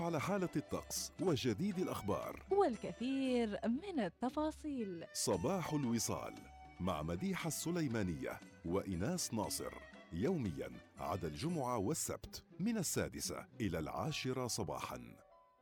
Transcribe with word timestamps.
على 0.00 0.20
حالة 0.20 0.48
الطقس 0.56 1.12
وجديد 1.20 1.78
الأخبار. 1.78 2.42
والكثير 2.50 3.58
من 3.64 4.00
التفاصيل. 4.00 5.04
صباح 5.12 5.72
الوصال 5.72 6.34
مع 6.80 7.02
مديحة 7.02 7.48
السليمانية 7.48 8.40
وإناس 8.64 9.34
ناصر. 9.34 9.72
يوميا 10.12 10.70
عدا 10.98 11.28
الجمعة 11.28 11.78
والسبت 11.78 12.44
من 12.60 12.78
السادسة 12.78 13.46
إلى 13.60 13.78
العاشرة 13.78 14.46
صباحا. 14.46 15.16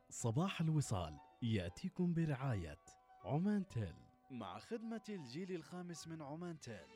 صباح 0.09 0.61
الوصال 0.61 1.19
يأتيكم 1.41 2.13
برعاية 2.13 2.79
عمان 3.23 3.67
تيل. 3.67 3.95
مع 4.31 4.59
خدمة 4.59 5.03
الجيل 5.09 5.51
الخامس 5.51 6.07
من 6.07 6.21
عمان 6.21 6.59
تيل. 6.59 6.87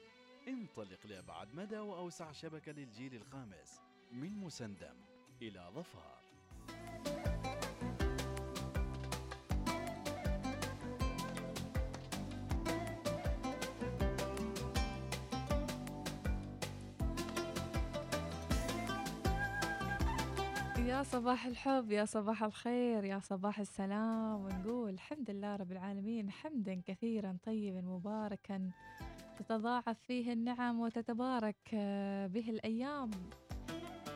انطلق 0.47 1.07
لأبعد 1.07 1.53
مدى 1.53 1.79
وأوسع 1.79 2.31
شبكة 2.31 2.71
للجيل 2.71 3.15
الخامس 3.15 3.81
من 4.11 4.37
مسندم 4.37 4.95
إلى 5.41 5.71
ظفار. 5.75 6.21
يا 20.91 21.03
صباح 21.03 21.45
الحب 21.45 21.91
يا 21.91 22.05
صباح 22.05 22.43
الخير 22.43 23.03
يا 23.03 23.19
صباح 23.19 23.59
السلام. 23.59 24.41
ونقول 24.45 24.89
الحمد 24.89 25.31
لله 25.31 25.55
رب 25.55 25.71
العالمين 25.71 26.31
حمدا 26.31 26.81
كثيرا 26.85 27.37
طيبا 27.43 27.81
مباركا. 27.81 28.71
تتضاعف 29.37 29.99
فيه 29.99 30.33
النعم 30.33 30.79
وتتبارك 30.79 31.57
آه، 31.73 32.27
به 32.27 32.49
الأيام. 32.49 33.11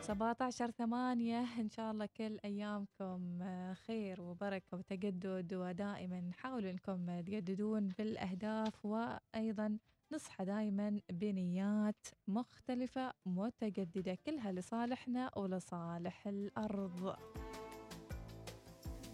17 0.00 0.70
ثمانية 0.70 1.44
إن 1.60 1.70
شاء 1.70 1.90
الله 1.92 2.08
كل 2.16 2.38
أيامكم 2.44 3.38
آه، 3.42 3.74
خير 3.74 4.20
وبركة 4.22 4.76
وتجدد. 4.76 5.54
ودائما 5.54 6.30
حاولوا 6.38 6.70
أنكم 6.70 7.20
تجددون 7.20 7.88
بالأهداف 7.98 8.84
وأيضا 8.84 9.78
نصحى 10.12 10.44
دائما 10.44 11.00
بنيات 11.12 12.06
مختلفة 12.28 13.12
متجددة 13.26 14.18
كلها 14.26 14.52
لصالحنا 14.52 15.38
ولصالح 15.38 16.26
الأرض. 16.26 17.16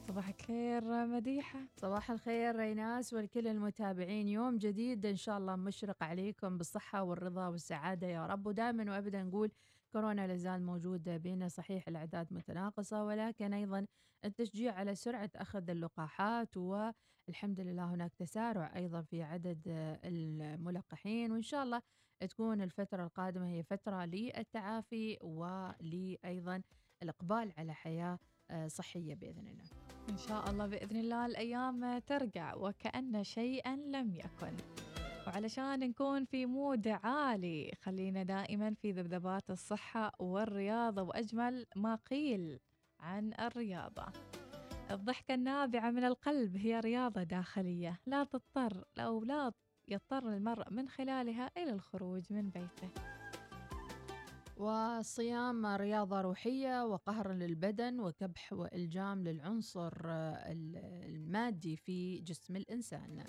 صباح 0.08 0.28
الخير 0.28 1.06
مديحة. 1.06 1.60
صباح 1.76 2.10
الخير 2.10 2.56
ريناس 2.56 3.12
ولكل 3.12 3.48
المتابعين. 3.48 4.28
يوم 4.28 4.58
جديد 4.58 5.06
إن 5.06 5.16
شاء 5.16 5.38
الله 5.38 5.56
مشرق 5.56 6.02
عليكم 6.02 6.58
بالصحة 6.58 7.02
والرضا 7.02 7.48
والسعادة 7.48 8.06
يا 8.06 8.26
رب. 8.26 8.46
ودائما 8.46 8.92
وأبدا 8.92 9.22
نقول 9.22 9.50
كورونا 9.92 10.26
لازال 10.26 10.62
موجود 10.62 11.08
بيننا 11.08 11.48
صحيح 11.48 11.88
الأعداد 11.88 12.32
متناقصة 12.32 13.04
ولكن 13.04 13.52
أيضا 13.52 13.86
التشجيع 14.24 14.74
على 14.74 14.94
سرعة 14.94 15.30
أخذ 15.36 15.70
اللقاحات 15.70 16.56
والحمد 16.56 17.60
لله 17.60 17.84
هناك 17.94 18.14
تسارع 18.14 18.76
أيضا 18.76 19.02
في 19.02 19.22
عدد 19.22 19.62
الملقحين 20.04 21.32
وإن 21.32 21.42
شاء 21.42 21.62
الله 21.62 21.82
تكون 22.20 22.62
الفترة 22.62 23.04
القادمة 23.04 23.48
هي 23.48 23.62
فترة 23.62 24.04
للتعافي 24.04 25.18
ولأيضا 25.22 26.62
الإقبال 27.02 27.52
على 27.58 27.74
حياة 27.74 28.18
صحية 28.66 29.14
بإذن 29.14 29.48
الله. 29.48 29.64
إن 30.08 30.16
شاء 30.16 30.50
الله 30.50 30.66
بإذن 30.66 30.96
الله 30.96 31.26
الأيام 31.26 31.98
ترجع 31.98 32.54
وكأن 32.54 33.24
شيئا 33.24 33.76
لم 33.76 34.14
يكن. 34.14 34.56
وعلشان 35.26 35.78
نكون 35.78 36.24
في 36.24 36.46
مود 36.46 36.88
عالي 36.88 37.72
خلينا 37.80 38.22
دائما 38.22 38.74
في 38.74 38.92
ذبذبات 38.92 39.50
الصحة 39.50 40.12
والرياضة 40.18 41.02
وأجمل 41.02 41.66
ما 41.76 41.94
قيل 41.94 42.60
عن 43.00 43.32
الرياضة. 43.40 44.06
الضحكة 44.90 45.34
النابعة 45.34 45.90
من 45.90 46.04
القلب 46.04 46.56
هي 46.56 46.80
رياضة 46.80 47.22
داخلية 47.22 48.00
لا 48.06 48.24
تضطر 48.24 48.84
أو 48.98 49.24
لا 49.24 49.52
يضطر 49.88 50.28
المرء 50.28 50.70
من 50.70 50.88
خلالها 50.88 51.50
إلى 51.56 51.70
الخروج 51.70 52.32
من 52.32 52.50
بيته. 52.50 52.90
والصيام 54.56 55.66
رياضة 55.66 56.20
روحية 56.20 56.84
وقهر 56.86 57.32
للبدن 57.32 58.00
وكبح 58.00 58.52
وإلجام 58.52 59.24
للعنصر 59.24 59.92
المادي 61.06 61.76
في 61.76 62.18
جسم 62.18 62.56
الإنسان. 62.56 63.24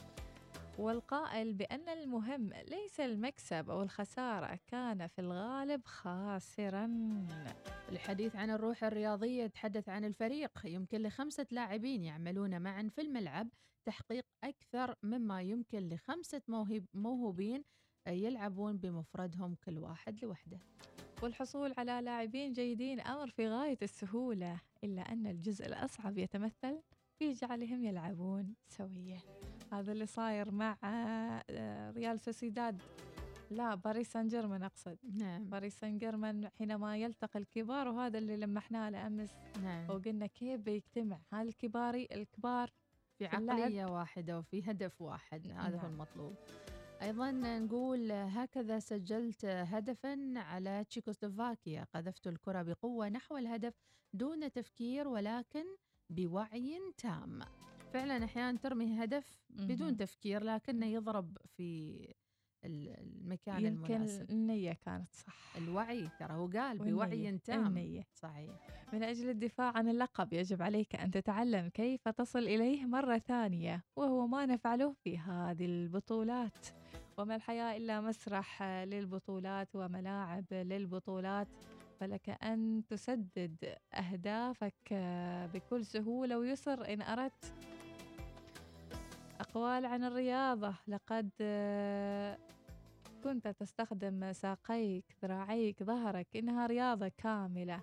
والقائل 0.78 1.54
بأن 1.54 1.90
المهم 1.90 2.50
ليس 2.54 3.00
المكسب 3.00 3.70
أو 3.70 3.84
الخسارة 3.84 4.60
كان 4.68 5.08
في 5.08 5.20
الغالب 5.22 5.86
خاسرا. 5.86 6.86
الحديث 7.90 8.36
عن 8.36 8.50
الروح 8.50 8.84
الرياضية 8.84 9.44
يتحدث 9.44 9.90
عن 9.90 10.06
الفريق. 10.06 10.52
يمكن 10.66 11.02
لخمسة 11.02 11.48
لاعبين 11.52 12.04
يعملون 12.04 12.62
معا 12.62 12.90
في 12.96 13.02
الملعب. 13.02 13.48
تحقيق 13.86 14.26
أكثر 14.44 14.96
مما 15.04 15.42
يمكن 15.42 15.90
لخمسة 15.90 16.42
موهب 16.48 16.86
موهوبين 16.94 17.64
يلعبون 18.08 18.78
بمفردهم 18.78 19.56
كل 19.66 19.78
واحد 19.78 20.24
لوحده. 20.24 20.60
والحصول 21.24 21.74
على 21.78 22.02
لاعبين 22.02 22.54
جيدين 22.54 23.00
أمر 23.00 23.30
في 23.30 23.48
غاية 23.48 23.78
السهولة 23.82 24.62
إلا 24.84 25.02
أن 25.02 25.28
الجزء 25.28 25.66
الأصعب 25.66 26.18
يتمثل 26.18 26.82
في 27.20 27.32
جعلهم 27.32 27.84
يلعبون 27.84 28.54
سوية 28.68 29.18
هذا 29.74 29.92
اللي 29.92 30.06
صاير 30.06 30.52
مع 30.52 30.78
آه، 30.84 31.92
ريال 31.92 32.20
سوسيداد. 32.20 32.82
لا 33.52 33.76
باريس 33.76 34.12
سان 34.12 34.28
جيرمان 34.28 34.64
أقصد. 34.64 34.98
نعم. 35.14 35.50
باريس 35.50 35.80
سان 35.80 35.98
جيرمان 35.98 36.50
حينما 36.50 36.98
يلتقي 36.98 37.40
الكبار 37.40 37.88
وهذا 37.88 38.18
اللي 38.18 38.38
لمحناه 38.38 38.90
لأمس. 38.90 39.34
نعم. 39.64 39.90
وقلنا 39.90 40.28
كيف 40.28 40.62
بيجتمع 40.62 41.20
هالكباري 41.32 42.08
الكبار 42.12 42.74
في 43.18 43.38
اللعب. 43.38 43.90
واحدة 43.92 44.40
وفي 44.40 44.72
هدف 44.72 45.02
واحد 45.02 45.48
هذا 45.48 45.78
هو 45.78 45.82
نعم. 45.82 45.92
المطلوب. 45.94 46.36
أيضا 47.02 47.32
نقول 47.32 48.12
هكذا 48.12 48.80
سجلت 48.80 49.46
هدفا 49.46 50.34
على 50.36 50.84
تشيكوسلوفاكيا. 50.90 51.88
قذفت 51.94 52.28
الكرة 52.28 52.62
بقوة 52.62 53.10
نحو 53.10 53.38
الهدف 53.38 53.74
دون 54.14 54.52
تفكير 54.52 55.08
ولكن 55.08 55.66
بوعي 56.10 56.80
تام. 56.98 57.40
فعلا 57.94 58.26
أحيانا 58.26 58.58
ترمي 58.58 59.04
هدف 59.04 59.40
بدون. 59.50 59.98
تفكير 59.98 60.44
لكنه 60.44 60.86
يضرب 60.86 61.38
في 61.58 61.98
ال- 62.66 62.90
المكان 63.00 63.66
يمكن 63.66 63.94
المناسب. 63.94 64.30
النية 64.30 64.74
كانت 64.74 65.14
صح. 65.14 65.58
الوعي 65.58 66.10
ترى 66.20 66.34
هو 66.34 66.48
قال. 66.48 66.78
بوعي 66.78 67.38
تام. 67.38 67.68
النية. 67.68 68.08
صحيح. 68.14 68.68
من 68.94 69.04
أجل 69.04 69.30
الدفاع 69.30 69.78
عن 69.78 69.88
اللقب 69.90 70.34
يجب 70.34 70.62
عليك 70.62 70.96
أن 70.96 71.12
تتعلم 71.12 71.70
كيف 71.70 72.08
تصل 72.10 72.40
إليه 72.40 72.86
مرة 72.86 73.18
ثانية 73.18 73.84
وهو 73.96 74.28
ما 74.28 74.46
نفعله 74.46 74.94
في 74.94 75.18
هذه 75.18 75.66
البطولات. 75.66 76.68
وما 77.18 77.36
الحياة 77.36 77.78
إلا 77.78 78.02
مسرح 78.02 78.64
للبطولات 78.64 79.76
وملاعب 79.76 80.46
للبطولات. 80.52 81.48
فلك 82.00 82.30
أن 82.30 82.84
تسدد 82.88 83.76
أهدافك 83.94 84.94
بكل 85.54 85.86
سهولة 85.86 86.38
ويسر 86.40 86.94
إن 86.94 87.02
أردت. 87.02 87.54
أقوال 89.54 89.86
عن 89.86 90.04
الرياضة. 90.04 90.74
لقد 90.88 91.30
آه، 91.42 92.38
كنت 93.24 93.48
تستخدم 93.48 94.34
ساقيك 94.34 95.06
ذراعيك 95.24 95.84
ظهرك 95.84 96.28
إنها 96.36 96.68
رياضة 96.68 97.12
كاملة. 97.18 97.82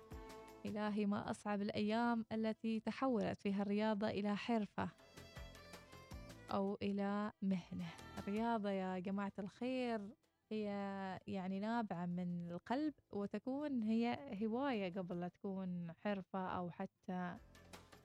إلهي 0.65 1.05
ما 1.05 1.31
أصعب 1.31 1.61
الأيام 1.61 2.25
التي 2.31 2.79
تحولت 2.79 3.41
فيها 3.41 3.61
الرياضة 3.61 4.07
إلى 4.07 4.35
حرفة 4.37 4.89
أو 6.51 6.77
إلى 6.81 7.31
مهنة. 7.41 7.89
الرياضة 8.17 8.69
يا 8.69 8.99
جماعة 8.99 9.33
الخير 9.39 10.01
هي 10.51 10.65
يعني 11.27 11.59
نابعة 11.59 12.05
من 12.05 12.51
القلب 12.51 12.93
وتكون 13.11 13.83
هي 13.83 14.17
هواية 14.43 14.93
قبل 14.93 15.19
لا 15.19 15.27
تكون 15.27 15.91
حرفة 16.03 16.47
أو 16.47 16.69
حتى 16.69 17.37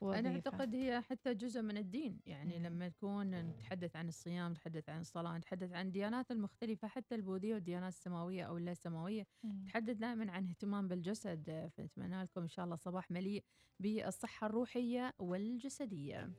وظيفة. 0.00 0.18
أنا 0.18 0.34
أعتقد 0.34 0.74
هي 0.74 1.00
حتى 1.00 1.34
جزء 1.34 1.62
من 1.62 1.76
الدين 1.76 2.20
يعني 2.26 2.58
مم. 2.58 2.66
لما 2.66 2.88
نكون 2.88 3.30
نتحدث 3.40 3.96
عن 3.96 4.08
الصيام 4.08 4.52
نتحدث 4.52 4.88
عن 4.88 5.00
الصلاة 5.00 5.38
نتحدث 5.38 5.72
عن 5.72 5.86
الديانات 5.86 6.30
المختلفة 6.30 6.88
حتى 6.88 7.14
البوذية 7.14 7.54
والديانات 7.54 7.92
السماوية 7.92 8.42
أو 8.44 8.56
اللا 8.56 8.74
سماوية. 8.74 9.26
نتحدث 9.44 9.96
دائما 9.96 10.32
عن 10.32 10.46
اهتمام 10.48 10.88
بالجسد 10.88 11.70
فنتمنى 11.76 12.22
لكم 12.22 12.40
إن 12.40 12.48
شاء 12.48 12.64
الله 12.64 12.76
صباح 12.76 13.10
مليء 13.10 13.44
بالصحة 13.80 14.46
الروحية 14.46 15.14
والجسدية 15.18 16.30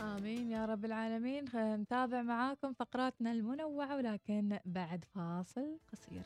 آمين 0.00 0.50
يا 0.50 0.66
رب 0.66 0.84
العالمين 0.84 1.44
نتابع 1.54 2.22
معاكم 2.22 2.72
فقراتنا 2.72 3.32
المنوعة 3.32 3.96
ولكن 3.96 4.58
بعد 4.64 5.04
فاصل 5.04 5.78
قصير 5.92 6.22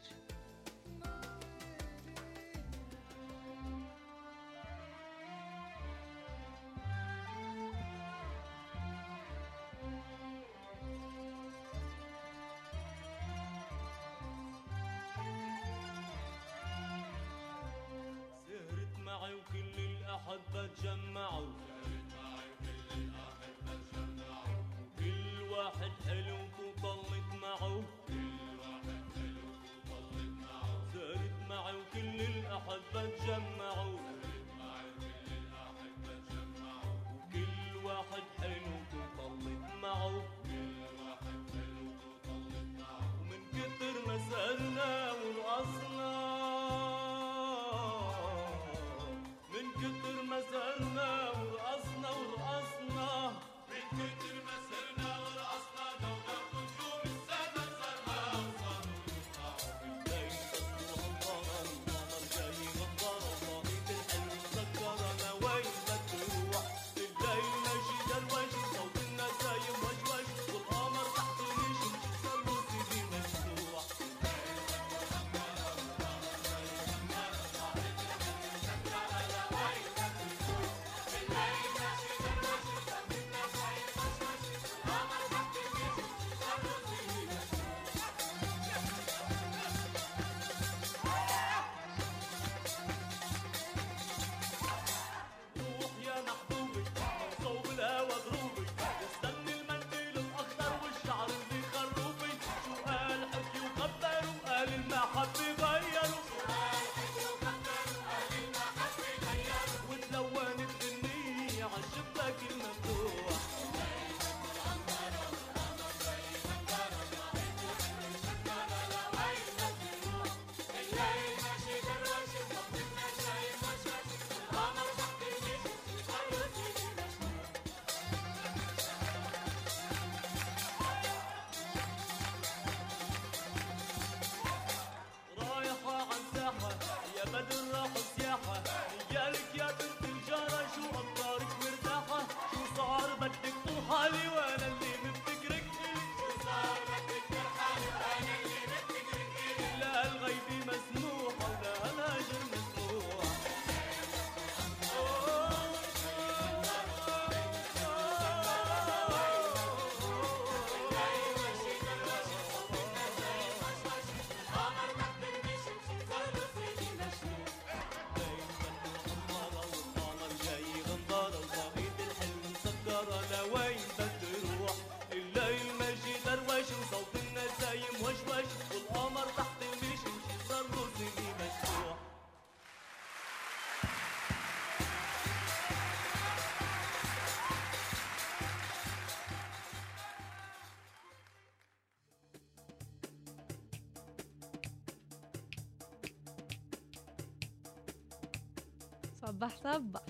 صبح 199.35 199.57
صبح 199.57 200.01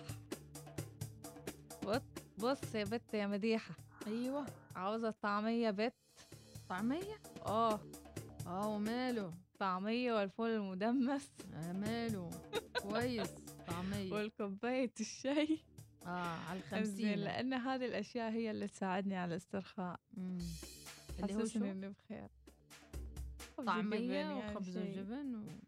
بص 1.85 2.03
بص 2.39 2.75
يا 2.75 2.85
بت 2.85 3.15
يا 3.15 3.27
مديحة. 3.27 3.75
أيوه. 4.07 4.47
عاوزة 4.77 5.15
طعمية 5.23 5.71
بت؟ 5.71 5.95
طعمية؟ 6.69 7.21
آه. 7.47 7.81
آه 8.47 8.69
وماله؟ 8.69 9.35
طعمية 9.59 10.13
والفول 10.13 10.51
المدمس. 10.51 11.31
آه 11.55 11.73
ماله. 11.73 12.31
كويس. 12.83 13.31
طعمية. 13.67 14.13
والكوباية 14.13 14.93
الشاي. 15.01 15.59
آه 16.07 16.09
على 16.49 16.59
الخمسين. 16.59 17.19
لأن 17.19 17.55
هذه 17.55 17.87
الأشياء 17.87 18.33
هي 18.33 18.51
اللي 18.51 18.69
تساعدني 18.69 19.17
على 19.17 19.31
الاسترخاء. 19.31 20.01
مم. 20.13 20.39
اللي 21.21 21.35
هو 21.35 21.39
تحسسني 21.41 21.67
شو؟ 21.67 21.71
إني 21.71 21.89
بخير. 21.89 22.29
يعني 24.13 24.35
وخبز. 24.35 24.79
وجبن 24.79 25.59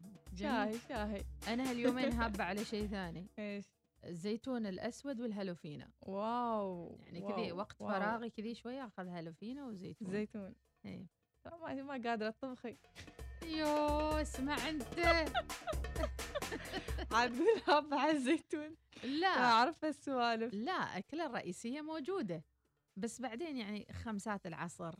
و... 0.41 0.43
شاي 0.43 0.79
شاي 0.89 1.25
أنا 1.47 1.69
هاليومين 1.69 2.11
هابة 2.21 2.43
على 2.43 2.65
شيء 2.65 2.87
ثاني. 2.87 3.27
إيش؟ 3.39 3.65
الزيتون 4.05 4.65
الأسود 4.65 5.21
وال 5.21 5.35
jalapeño 5.35 5.91
wow 6.01 6.99
يعني 7.05 7.21
كذي 7.21 7.51
وقت 7.51 7.81
wow. 7.81 7.89
فراغي 7.89 8.29
كذي 8.29 8.55
شوية 8.55 8.85
أخذ 8.85 9.07
jalapeño 9.07 9.65
وزيتون. 9.65 10.09
زيتون. 10.11 10.55
إيه. 10.85 11.05
ما 11.45 11.73
ما 11.73 12.09
قادرة 12.09 12.29
تطبخي 12.29 12.77
يو 13.45 13.67
اسمع 14.09 14.69
أنت. 14.69 14.99
عاد 17.11 17.35
تقول 17.35 17.61
هاب 17.67 17.93
على 17.93 18.11
الزيتون. 18.11 18.75
لا. 19.03 19.27
عارفة 19.27 19.87
السوالف 19.87 20.53
لا 20.53 20.97
أكلة 20.97 21.25
الرئيسيه 21.25 21.81
موجودة. 21.81 22.43
بس 22.95 23.21
بعدين 23.21 23.57
يعني 23.57 23.87
خمسات 23.93 24.47
العصر. 24.47 24.95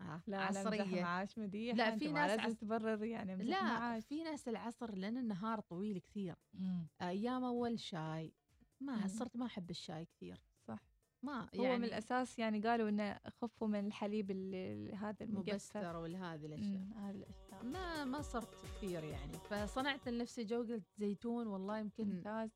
آه 0.00 0.22
لا 0.26 0.40
عصرية. 0.40 1.02
معاش 1.02 1.38
مديحة 1.38 1.76
لا، 1.76 1.96
في 1.98 2.12
ناس 2.12 2.30
لازم 2.30 2.40
عس- 2.42 2.56
تبرر 2.56 3.04
يعني 3.04 3.36
لا 3.36 3.62
معاش. 3.62 4.04
في 4.06 4.22
ناس 4.22 4.48
العصر 4.48 4.94
لأن 4.94 5.16
النهار 5.18 5.60
طويل 5.60 5.98
كثير. 5.98 6.36
مم. 6.54 6.86
أيام 7.02 7.44
أول 7.44 7.78
شاي 7.80 8.32
ما 8.80 8.96
مم. 9.00 9.08
صرت 9.08 9.36
ما 9.36 9.46
أحب 9.46 9.70
الشاي 9.70 10.04
كثير. 10.04 10.40
صح. 10.68 10.78
ما 11.22 11.48
هو 11.56 11.64
يعني 11.64 11.78
من 11.78 11.84
الأساس 11.84 12.38
يعني 12.38 12.60
قالوا 12.60 12.88
إنه 12.88 13.18
خفوا 13.26 13.68
من 13.68 13.86
الحليب 13.86 14.30
ال- 14.30 14.94
هذا 14.94 15.24
المقفل. 15.24 15.52
مبستر 15.52 15.96
والهذه 15.96 16.46
الأشياء. 16.46 16.78
مم، 16.78 16.92
هذه 16.92 17.16
الأشياء. 17.16 17.64
ما 17.64 18.04
ما 18.04 18.22
صرت 18.22 18.54
كثير 18.54 19.04
يعني. 19.04 19.32
فصنعت 19.32 20.08
لنفسي 20.08 20.44
جو 20.44 20.58
قلت 20.62 20.82
زيتون 20.98 21.46
والله 21.46 21.78
يمكن 21.78 22.08
ممتاز 22.08 22.50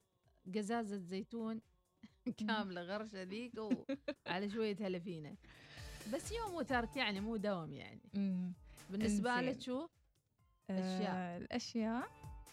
قزازة 0.55 0.97
زيتون 0.97 1.61
كاملة 2.37 2.83
غرشة 2.83 3.23
ذيك 3.23 3.53
وعلى 4.27 4.49
شوية 4.51 4.77
هلفينة 4.81 5.37
بس 6.13 6.33
يوم 6.33 6.55
وترك 6.55 6.97
يعني 6.97 7.21
مو 7.21 7.37
دوم 7.37 7.73
يعني 7.73 8.01
مم. 8.15 8.53
إنزين. 8.95 9.41
لك 9.41 9.61
شو؟ 9.61 9.89
أشياء. 10.71 11.11
آه 11.15 11.37
الأشياء 11.37 12.09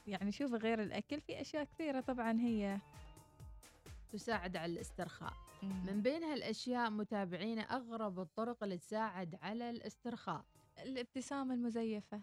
يعني 0.08 0.32
شوف 0.32 0.54
غير 0.54 0.82
الأكل 0.84 1.22
في 1.22 1.42
أشياء 1.42 1.64
كثيرة 1.64 2.00
طبعا 2.02 2.40
هي 2.40 2.78
تساعد 4.12 4.58
على 4.58 4.74
الاسترخاء 4.74 5.34
مم. 5.64 5.86
من 5.86 6.02
بين 6.02 6.24
هالأشياء 6.24 6.90
متابعينا 6.90 7.62
أغرب 7.62 8.20
الطرق 8.20 8.64
اللي 8.64 8.78
تساعد 8.78 9.38
على 9.42 9.70
الاسترخاء 9.70 10.46
الابتسامة 10.80 11.54
المزيفة 11.54 12.22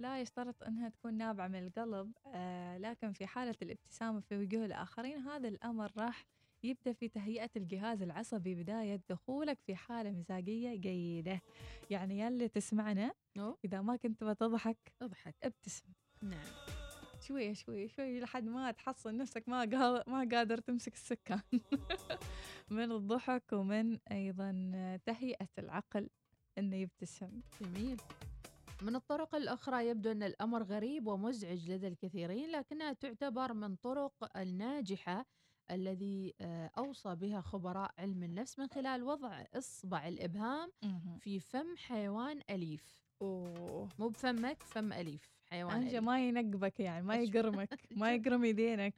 لا 0.00 0.20
يشترط 0.20 0.62
أنها 0.62 0.88
تكون 0.88 1.14
نابعة 1.14 1.48
من 1.48 1.66
القلب 1.66 2.12
آه 2.26 2.78
لكن 2.78 3.12
في 3.12 3.26
حالة 3.26 3.54
الابتسامة 3.62 4.20
في 4.20 4.36
وجوه 4.38 4.64
الآخرين 4.64 5.18
هذا 5.18 5.48
الأمر 5.48 5.92
راح 5.96 6.24
يبدأ 6.62 6.92
في 6.92 7.08
تهيئة 7.08 7.50
الجهاز 7.56 8.02
العصبي 8.02 8.54
بداية 8.54 9.00
دخولك 9.10 9.58
في 9.60 9.74
حالة 9.74 10.10
مزاجية 10.10 10.74
جيدة. 10.74 11.40
يعني 11.90 12.18
يلي 12.20 12.48
تسمعنا 12.48 13.14
أوه. 13.38 13.58
إذا 13.64 13.80
ما 13.80 13.96
كنت 13.96 14.24
بتضحك 14.24 14.92
أضحك. 15.02 15.34
ابتسم 15.42 15.86
نعم. 16.22 16.46
شوي 17.20 17.54
شوي 17.54 17.88
شوي 17.88 18.20
لحد 18.20 18.44
ما 18.44 18.70
تحصل 18.70 19.16
نفسك 19.16 19.48
ما 19.48 19.64
ما 20.06 20.28
قادر 20.32 20.58
تمسك 20.58 20.94
السكان. 20.94 21.40
من 22.70 22.92
الضحك 22.92 23.52
ومن 23.52 23.98
أيضا 24.12 24.98
تهيئة 25.06 25.48
العقل 25.58 26.08
إنه 26.58 26.76
يبتسم. 26.76 27.40
جميل. 27.60 28.00
من 28.82 28.96
الطرق 28.96 29.34
الأخرى 29.34 29.88
يبدو 29.88 30.12
أن 30.12 30.22
الأمر 30.22 30.62
غريب 30.62 31.06
ومزعج 31.06 31.70
لدى 31.70 31.88
الكثيرين 31.88 32.50
لكنها 32.50 32.92
تعتبر 32.92 33.52
من 33.52 33.76
طرق 33.76 34.36
الناجحة 34.36 35.26
الذي 35.70 36.34
آه، 36.40 36.70
أوصى 36.78 37.14
بها 37.14 37.40
خبراء 37.40 37.94
علم 37.98 38.22
النفس 38.22 38.58
من 38.58 38.66
خلال 38.68 39.02
وضع 39.02 39.44
إصبع 39.54 40.08
الإبهام 40.08 40.72
في 41.20 41.40
فم 41.40 41.76
حيوان 41.76 42.40
أليف. 42.50 43.02
أوه. 43.22 43.88
مو 43.98 44.08
بفمك 44.08 44.62
فم 44.62 44.92
أليف 44.92 45.34
حيوان 45.50 45.72
أنجا. 45.82 46.00
ما 46.00 46.28
ينقبك 46.28 46.80
يعني 46.80 47.06
ما. 47.06 47.14
يقرمك 47.16 47.68
ما 48.00 48.14
يقرم 48.14 48.44
يدينك. 48.44 48.94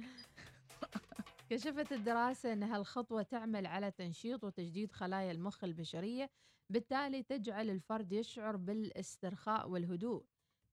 كشفت 1.50 1.92
الدراسة 1.92 2.52
أن 2.52 2.62
هالخطوة 2.62 3.22
تعمل 3.22 3.66
على 3.66 3.90
تنشيط 3.90 4.44
وتجديد 4.44 4.92
خلايا 4.92 5.32
المخ 5.32 5.64
البشرية 5.64 6.30
بالتالي 6.70 7.22
تجعل 7.22 7.70
الفرد 7.70 8.12
يشعر 8.12 8.56
بالاسترخاء 8.56 9.68
والهدوء. 9.68 10.24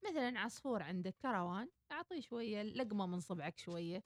مثلا 0.09 0.39
عصفور 0.39 0.83
عندك 0.83 1.15
كروان 1.21 1.69
أعطيه 1.91 2.19
شوية 2.19 2.63
لقمة 2.63 3.05
من 3.05 3.19
صبعك 3.19 3.57
شوية. 3.57 4.03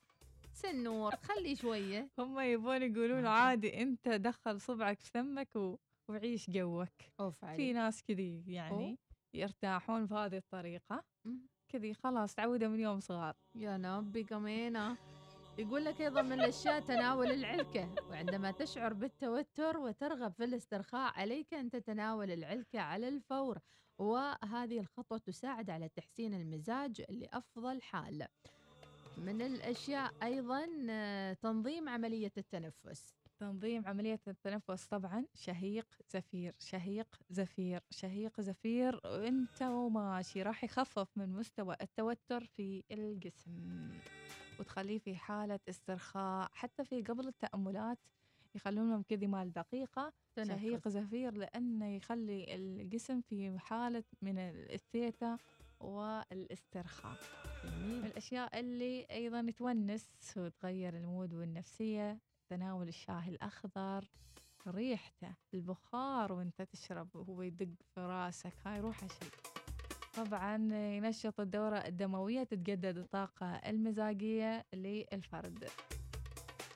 سنور 0.54 1.16
خلي 1.16 1.56
شوية. 1.56 2.10
هم 2.20 2.40
يبون 2.40 2.82
يقولون 2.82 3.26
عادي 3.26 3.82
أنت 3.82 4.10
دخل 4.10 4.62
صبعك 4.62 5.00
في 5.00 5.10
فمك 5.12 5.56
و... 5.56 5.78
وعيش 6.10 6.50
جوك. 6.50 6.90
أوف 7.20 7.40
في 7.40 7.46
عليك 7.46 7.76
ناس 7.76 8.04
كذي 8.04 8.44
يعني 8.48 8.98
يرتاحون 9.34 10.06
بهذه 10.06 10.38
الطريقة. 10.38 11.04
مم. 11.26 11.48
كذي 11.70 11.94
خلاص 11.94 12.36
تعودوا 12.36 12.68
من 12.68 12.80
يوم 12.80 13.00
صغار. 13.00 13.36
يا 13.56 13.78
نبي 13.78 14.24
كمينة 14.24 14.98
يقول 15.58 15.86
لك 15.86 16.02
أيضا 16.02 16.22
من 16.22 16.34
الأشياء 16.34 16.80
تناول 16.80 17.32
العلكة. 17.32 17.96
وعندما 18.10 18.52
تشعر 18.52 18.94
بالتوتر 18.94 19.78
وترغب 19.78 20.34
في 20.34 20.44
الاسترخاء 20.44 21.20
عليك 21.20 21.54
أن 21.54 21.70
تتناول 21.70 22.32
العلكة 22.32 22.80
على 22.80 23.08
الفور. 23.08 23.60
وهذه 23.98 24.80
الخطوة 24.80 25.18
تساعد 25.18 25.70
على 25.70 25.90
تحسين 25.90 26.34
المزاج 26.34 27.06
لأفضل 27.10 27.82
حال. 27.82 28.28
من 29.18 29.42
الأشياء 29.42 30.14
أيضا 30.24 30.68
آه، 30.90 31.34
تنظيم 31.34 31.90
عملية 31.90 32.32
التنفس. 32.38 33.16
تنظيم 33.40 33.88
عملية 33.88 34.20
التنفس 34.28 34.86
طبعا 34.88 35.26
شهيق 35.36 35.88
زفير 36.08 36.56
شهيق 36.60 37.08
زفير 37.30 37.84
شهيق 37.90 38.42
زفير 38.42 39.02
وأنت 39.06 39.62
وماشي. 39.62 40.44
راح 40.44 40.64
يخفف 40.64 41.08
من 41.16 41.30
مستوى 41.30 41.76
التوتر 41.82 42.46
في 42.46 42.84
الجسم 42.92 43.90
وتخليه 44.60 45.00
في 45.00 45.16
حالة 45.16 45.60
استرخاء. 45.70 46.50
حتى 46.54 46.86
في 46.86 47.02
قبل 47.02 47.28
التأملات 47.28 47.98
يخلونهم 48.56 49.02
كذي 49.04 49.28
مال 49.28 49.54
دقيقة. 49.54 50.14
شهيق 50.38 50.80
تنفس 50.80 50.88
زفير 50.98 51.34
لأنه 51.34 51.96
يخلي 51.96 52.56
الجسم 52.56 53.22
في 53.22 53.60
حالة 53.60 54.04
من 54.22 54.38
الثيتا 54.40 55.38
والإسترخاء. 55.80 57.18
الأشياء 57.64 58.60
اللي 58.60 59.06
أيضا 59.12 59.52
تونس 59.58 60.34
وتغير 60.38 60.98
المود 60.98 61.34
والنفسية 61.34 62.18
تناول 62.50 62.88
الشاي 62.88 63.30
الأخضر 63.30 64.10
ريحته 64.68 65.34
البخار 65.54 66.34
وأنت 66.34 66.62
تشرب 66.62 67.16
وهو 67.16 67.42
يدق 67.42 67.68
في 67.96 68.02
راسك 68.02 68.54
هاي 68.66 68.80
روحه 68.80 69.08
شيء 69.08 69.30
طبعا 70.18 70.56
ينشط 70.74 71.40
الدورة 71.40 71.76
الدموية 71.78 72.44
تتجدد 72.44 72.98
الطاقة 72.98 73.46
المزاجية 73.56 74.66
للفرد. 74.74 75.68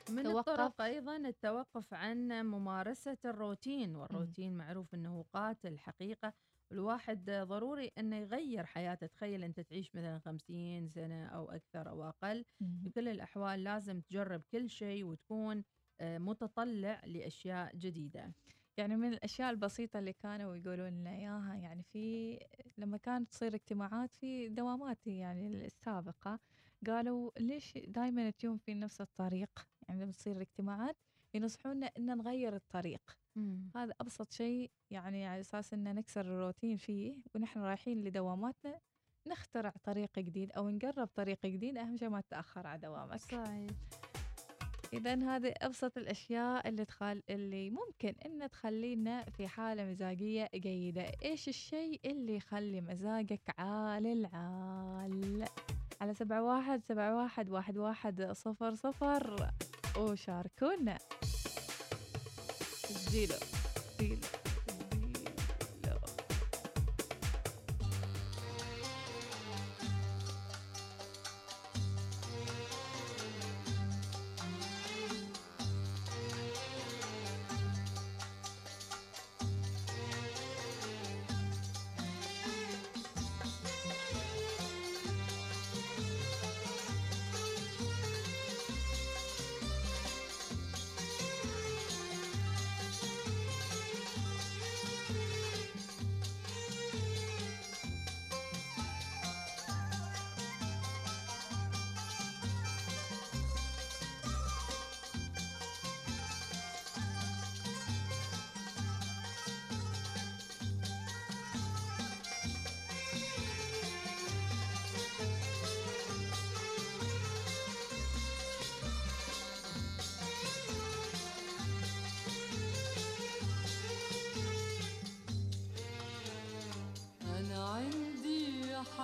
من 0.10 0.24
توقف. 0.24 0.50
الطرق 0.50 0.82
أيضا 0.82 1.16
التوقف 1.18 1.94
عن 1.94 2.28
ممارسة 2.46 3.18
الروتين 3.26 3.96
والروتين 3.96 4.58
معروف 4.58 4.94
أنه 4.94 5.26
قاتل 5.34 5.80
حقيقة. 5.80 6.34
الواحد 6.72 7.30
ضروري 7.30 7.92
أنه 7.98 8.16
يغير 8.18 8.66
حياته. 8.66 9.08
تخيل 9.08 9.44
أنت 9.44 9.60
تعيش 9.60 9.96
مثلا 9.96 10.20
خمسين 10.20 10.90
سنة 10.90 11.26
أو 11.26 11.52
أكثر 11.52 11.90
أو 11.90 12.04
أقل 12.04 12.46
في 12.84 12.90
كل 12.90 13.08
الأحوال 13.10 13.64
لازم 13.64 14.02
تجرب 14.02 14.42
كل 14.52 14.70
شيء 14.70 15.04
وتكون 15.04 15.64
آه، 16.02 16.18
متطلع 16.18 17.02
لأشياء 17.06 17.76
جديدة. 17.76 18.34
يعني 18.78 18.96
من 18.98 19.14
الأشياء 19.14 19.50
البسيطة 19.50 20.00
اللي 20.00 20.14
كانوا 20.14 20.56
يقولون 20.56 20.90
لنا 20.90 21.10
إياها 21.16 21.56
يعني 21.56 21.84
في 21.84 22.40
لما 22.78 22.98
كانت 22.98 23.32
تصير 23.32 23.56
اجتماعات 23.56 24.16
في 24.16 24.50
دواماتي 24.50 25.18
يعني 25.18 25.48
السابقة 25.48 26.40
قالوا 26.88 27.32
ليش 27.40 27.78
دائما 27.78 28.30
تجون 28.30 28.58
في 28.58 28.74
نفس 28.74 29.02
الطريق؟ 29.02 29.68
يعني 29.90 30.02
لما 30.04 30.12
تصير 30.12 30.36
الاجتماعات 30.36 30.98
ينصحونا 31.34 31.92
إن 31.98 32.18
نغير 32.18 32.56
الطريق. 32.56 33.25
هذا 33.76 33.94
أبسط 34.02 34.32
شيء 34.32 34.72
يعني 34.92 35.26
على 35.26 35.40
أساس 35.40 35.74
إن 35.74 35.96
نكسر 35.96 36.22
الروتين 36.22 36.78
فيه 36.78 37.16
ونحن 37.36 37.60
رايحين 37.60 38.04
لدواماتنا 38.04 38.80
نخترع 39.28 39.74
طريق 39.84 40.20
جديد 40.20 40.52
أو 40.52 40.70
نقرب 40.70 41.08
طريق 41.16 41.46
جديد 41.46 41.78
أهم 41.78 41.98
شيء 41.98 42.10
ما 42.10 42.22
تتأخر 42.22 42.68
على 42.68 42.82
دوامك. 42.82 43.20
صحيح. 43.20 43.70
إذا 44.94 45.36
هذه 45.36 45.54
أبسط 45.62 45.98
الأشياء 45.98 46.70
اللي 46.70 46.86
تخل... 46.86 47.24
اللي 47.30 47.70
ممكن 47.70 48.16
إن 48.26 48.50
تخلينا 48.50 49.24
في 49.24 49.48
حالة 49.48 49.86
مزاجية 49.86 50.50
جيدة، 50.56 51.12
إيش 51.24 51.50
الشيء 51.50 52.00
اللي 52.06 52.36
يخلي 52.36 52.82
مزاجك 52.82 53.54
عال 53.58 54.08
العال؟ 54.08 55.46
على 56.02 56.14
سبعة 56.14 56.44
واحد 56.44 56.84
سبعة 56.84 57.16
واحد 57.16 57.50
واحد 57.50 57.78
واحد 57.78 58.32
صفر 58.32 58.76
صفر. 58.76 59.50
وشاركونا. 59.98 60.98
zero, 62.98 63.38
zero. 63.98 64.35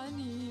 عندي 0.01 0.50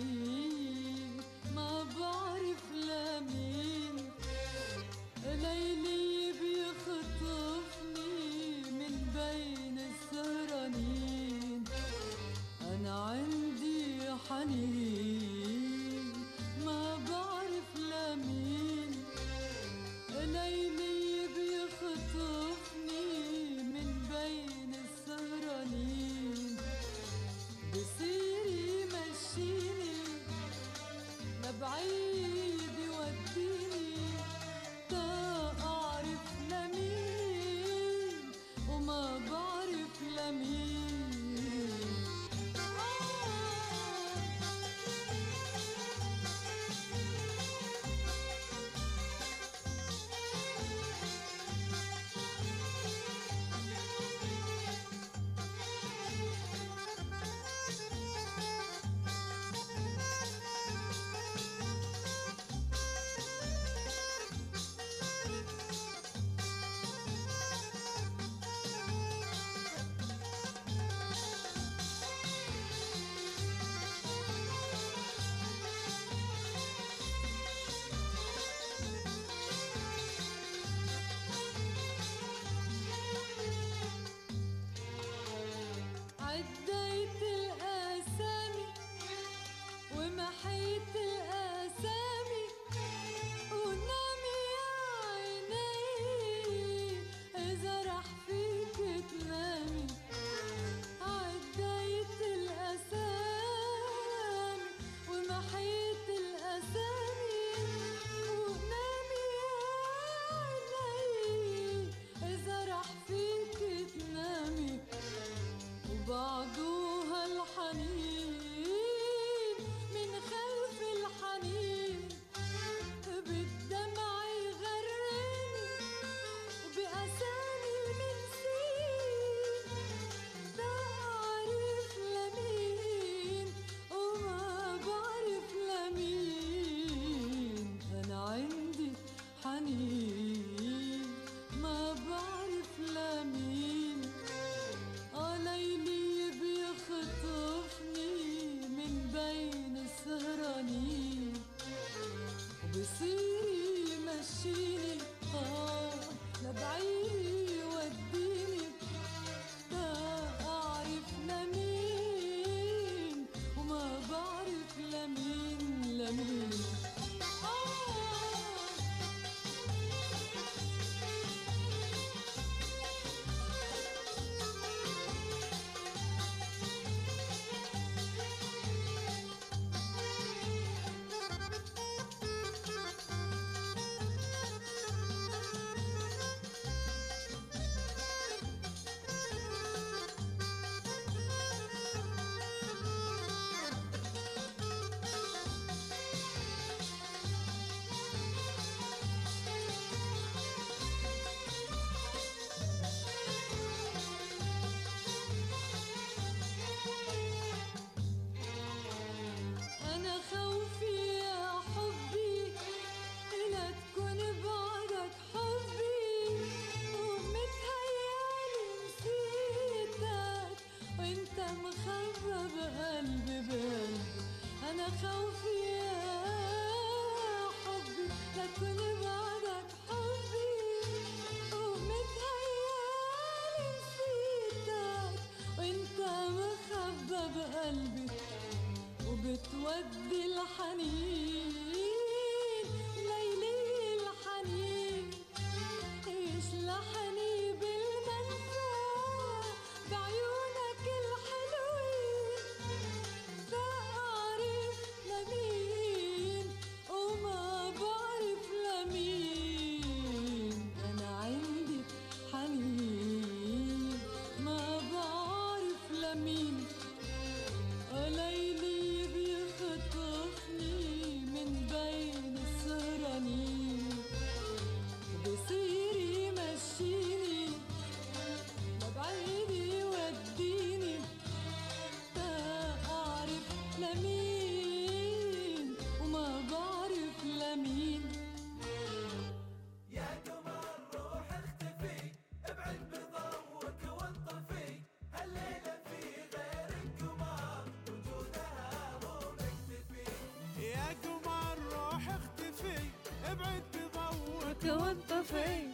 وانت 305.21 305.70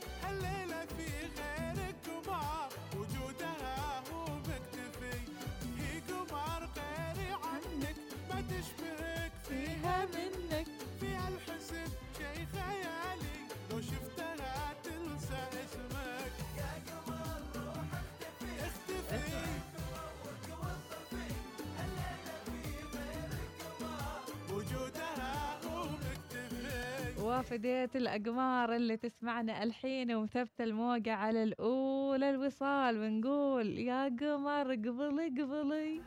وأفدي 27.26 27.90
الأقمار 27.94 28.76
اللي 28.76 28.96
تسمعنا 28.96 29.62
الحين 29.62 30.14
ومثبتة 30.14 30.64
الموقع 30.64 31.12
على 31.12 31.42
الأولى 31.42 32.30
الوصال 32.30 32.98
ونقول 32.98 33.78
يا 33.78 34.04
قمر 34.20 34.74
قبلي 34.74 35.28
قبلي. 35.28 36.02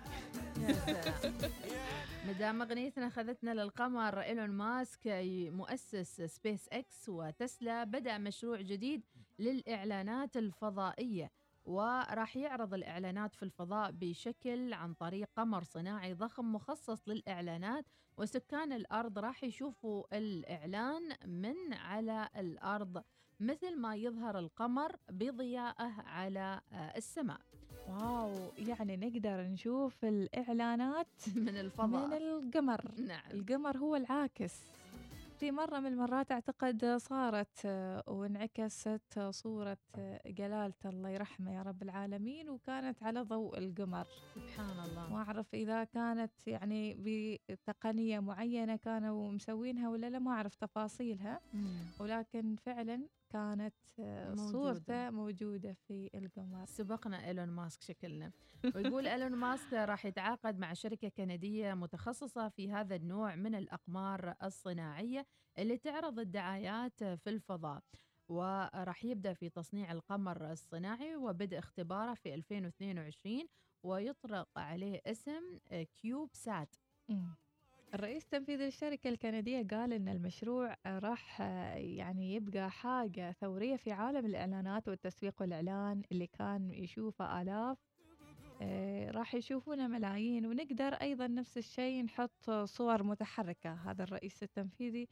مدام 2.29 2.62
أغنيتنا 2.62 3.08
أخذتنا 3.08 3.53
للقمر 3.53 4.21
إيلون 4.21 4.49
ماسك 4.49 5.01
مؤسس 5.53 6.21
سبيس 6.21 6.69
إكس 6.71 7.10
وتسلا 7.10 7.84
بدأ 7.84 8.17
مشروع 8.17 8.62
جديد 8.62 9.01
للإعلانات 9.39 10.38
الفضائية. 10.38 11.32
وراح 11.69 12.38
يعرض 12.38 12.73
الإعلانات 12.73 13.36
في 13.36 13.43
الفضاء 13.43 13.91
بشكل 13.91 14.73
عن 14.73 14.93
طريق 14.93 15.27
قمر 15.36 15.63
صناعي 15.63 16.13
ضخم 16.13 16.53
مخصص 16.53 17.10
للإعلانات 17.10 17.86
وسكان 18.17 18.73
الأرض 18.73 19.19
راح 19.19 19.43
يشوفوا 19.43 20.03
الإعلان 20.17 21.01
من 21.25 21.73
على 21.73 22.29
الأرض 22.38 23.03
مثل 23.39 23.77
ما 23.79 23.95
يظهر 23.95 24.39
القمر 24.39 24.95
بضيائه 25.12 25.91
على 26.05 26.62
آه، 26.73 26.97
السماء. 26.97 27.39
واو 27.88 28.51
يعني 28.58 28.97
نقدر 28.97 29.41
نشوف 29.41 30.05
الإعلانات 30.05 31.08
من 31.36 31.58
الفضاء. 31.58 32.08
من 32.08 32.13
القمر. 32.13 32.91
نعم. 33.08 33.32
القمر 33.32 33.77
هو 33.77 33.95
العاكس. 33.95 34.53
في 35.39 35.52
مرة 35.52 35.80
من 35.80 35.86
المرات 35.88 36.32
أعتقد 36.32 36.86
صارت 36.97 37.65
وانعكست 38.08 39.19
صورة 39.30 39.78
جلالة 40.25 40.73
الله 40.86 41.10
يرحمه 41.10 41.56
يا 41.56 41.62
رب 41.62 41.84
العالمين 41.84 42.49
وكانت 42.49 43.04
على 43.04 43.21
ضوء 43.21 43.58
القمر. 43.58 44.06
سبحان 44.36 44.80
الله. 44.80 45.10
ما 45.10 45.17
أعرف 45.17 45.56
إذا 45.56 45.84
كانت 45.84 46.47
يعني 46.47 46.95
بتقنية 47.49 48.19
معينة 48.19 48.75
كانوا 48.75 49.32
مسوينها 49.32 49.89
ولا 49.89 50.10
لا 50.10 50.19
ما 50.19 50.32
أعرف 50.32 50.56
تفاصيلها. 50.56 51.39
مم. 51.54 51.91
ولكن 51.99 52.56
فعلا 52.56 53.08
كانت 53.30 53.76
آه، 54.00 54.30
موجودة. 54.30 54.52
صورته 54.52 55.10
موجودة 55.10 55.74
في 55.74 56.10
القمر 56.15 56.65
سبقنا 56.65 57.28
إيلون 57.28 57.50
ماسك 57.50 57.82
شكلنا 57.82 58.32
ويقول 58.76 59.08
إيلون 59.08 59.32
ماسك 59.32 59.74
راح 59.74 60.06
يتعاقد 60.06 60.60
مع 60.60 60.74
شركة 60.74 61.10
كندية 61.10 61.74
متخصصة 61.74 62.50
في 62.50 62.72
هذا 62.72 62.96
النوع 62.96 63.36
من 63.36 63.56
الأقمار 63.56 64.36
الصناعية 64.44 65.26
اللي 65.60 65.78
تعرض 65.78 66.20
الدعايات 66.20 67.04
في 67.04 67.30
الفضاء 67.30 67.84
وراح 68.30 69.06
يبدأ 69.06 69.34
في 69.34 69.50
تصنيع 69.50 69.92
القمر 69.92 70.52
الصناعي 70.52 71.15
وبدء 71.15 71.60
اختباره 71.60 72.13
في 72.13 72.34
2022 72.34 73.48
ويطلق 73.84 74.50
عليه 74.58 75.02
اسم 75.06 75.60
كيوب 76.02 76.30
سات. 76.34 76.76
الرئيس 77.93 78.23
التنفيذي 78.23 78.65
للشركة 78.65 79.10
الكندية 79.10 79.67
قال 79.71 79.93
إن 79.93 80.08
المشروع 80.08 80.75
راح 80.86 81.41
يعني 81.75 82.34
يبقى 82.36 82.71
حاجة 82.71 83.32
ثورية 83.32 83.75
في 83.75 83.91
عالم 83.91 84.25
الإعلانات 84.25 84.88
والتسويق 84.88 85.41
والإعلان 85.41 86.02
اللي 86.12 86.28
كان 86.28 86.69
يشوفه 86.71 87.41
آلاف. 87.41 87.78
آه، 88.62 89.12
راح 89.12 89.36
يشوفونه 89.36 89.88
ملايين. 89.88 90.45
ونقدر 90.45 90.93
أيضا 90.93 91.28
نفس 91.28 91.58
الشيء 91.58 92.04
نحط 92.04 92.52
صور 92.52 93.04
متحركة 93.04 93.73
هذا 93.73 94.04
الرئيس 94.04 94.43
التنفيذي 94.43 95.08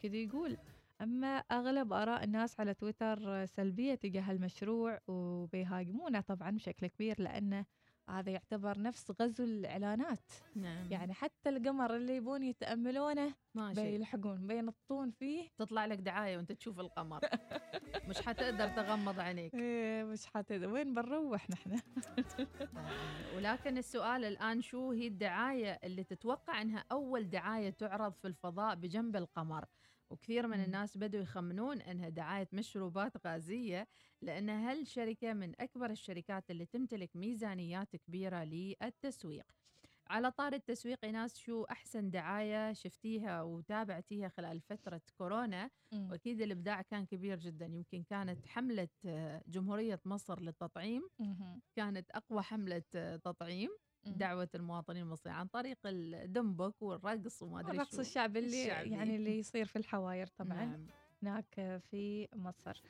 كده 0.00 0.16
يقول. 0.18 0.56
أما 1.00 1.26
أغلب 1.36 1.92
آراء 1.92 2.24
الناس 2.24 2.60
على 2.60 2.74
تويتر 2.74 3.44
سلبية 3.46 3.94
تجاه 3.94 4.30
المشروع 4.32 4.98
وبيهاجمونه 5.08 6.20
طبعا 6.20 6.50
بشكل 6.50 6.86
كبير 6.86 7.20
لأنه 7.22 7.64
هذا 8.10 8.30
يعتبر 8.30 8.82
نفس 8.82 9.12
غزو 9.20 9.44
الإعلانات. 9.44 10.30
نعم. 10.56 10.90
يعني 10.90 11.14
حتى 11.14 11.48
القمر 11.48 11.96
اللي 11.96 12.16
يبون 12.16 12.42
يتأملونه 12.42 13.34
ماشي. 13.54 13.82
بيلحقون 13.82 14.46
بينطون 14.46 15.10
فيه. 15.10 15.48
تطلع 15.56 15.86
لك 15.86 15.98
دعاية 15.98 16.36
وانت 16.36 16.52
تشوف 16.52 16.80
القمر. 16.80 17.20
مش 18.08 18.20
حتقدر 18.20 18.68
تغمض 18.68 19.20
عينيك. 19.20 19.54
إيه 19.54 20.04
مش 20.04 20.26
حتد 20.26 20.64
وين 20.64 20.94
بنروح 20.94 21.50
نحن؟ 21.50 21.80
ولكن 23.36 23.78
السؤال 23.78 24.24
الآن 24.24 24.60
شو 24.62 24.90
هي 24.90 25.06
الدعاية 25.06 25.78
اللي 25.84 26.04
تتوقع 26.04 26.62
أنها 26.62 26.84
أول 26.92 27.30
دعاية 27.30 27.70
تعرض 27.70 28.12
في 28.12 28.28
الفضاء 28.28 28.74
بجنب 28.74 29.16
القمر؟ 29.16 29.64
وكثير 30.10 30.46
من. 30.46 30.60
الناس 30.64 30.98
بدوا 30.98 31.20
يخمنون 31.20 31.80
أنها 31.80 32.08
دعاية 32.08 32.48
مشروبات 32.52 33.26
غازية 33.26 33.88
لأن 34.22 34.48
هالشركة 34.50 35.32
من 35.32 35.60
أكبر 35.60 35.90
الشركات 35.90 36.50
اللي 36.50 36.66
تمتلك 36.66 37.10
ميزانيات 37.16 37.96
كبيرة 37.96 38.44
للتسويق 38.44 39.44
على 40.08 40.30
طار 40.30 40.52
التسويق 40.52 40.98
ايناس 41.04 41.36
شو 41.38 41.64
أحسن 41.64 42.10
دعاية 42.10 42.72
شفتيها 42.72 43.42
وتابعتيها 43.42 44.28
خلال 44.28 44.60
فترة 44.60 45.00
كورونا 45.18 45.70
وأكيد 46.10 46.40
الإبداع 46.42 46.82
كان 46.82 47.06
كبير 47.06 47.38
جدا 47.38 47.66
يمكن 47.66 48.04
كانت 48.04 48.46
حملة 48.46 48.88
آه، 49.06 49.42
جمهورية 49.48 50.00
مصر 50.04 50.40
للتطعيم. 50.40 51.08
كانت 51.76 52.10
أقوى 52.10 52.42
حملة 52.42 52.82
آه، 52.94 53.16
تطعيم. 53.16 53.70
دعوة 54.06 54.48
المواطنين 54.54 55.02
المصريين 55.02 55.36
عن 55.38 55.46
طريق 55.46 55.78
الدمبك 55.86 56.82
والرقص 56.82 57.42
وما 57.42 57.60
أدري 57.60 57.72
الرقص 57.72 57.98
الشعبي 57.98 58.38
اللي 58.38 58.62
الشعبي. 58.62 58.90
يعني 58.90 59.16
اللي 59.16 59.38
يصير 59.38 59.66
في 59.66 59.76
الحواير 59.76 60.26
طبعا 60.26 60.64
نعم. 60.64 60.86
هناك 61.22 61.80
في 61.90 62.28
مصر 62.34 62.82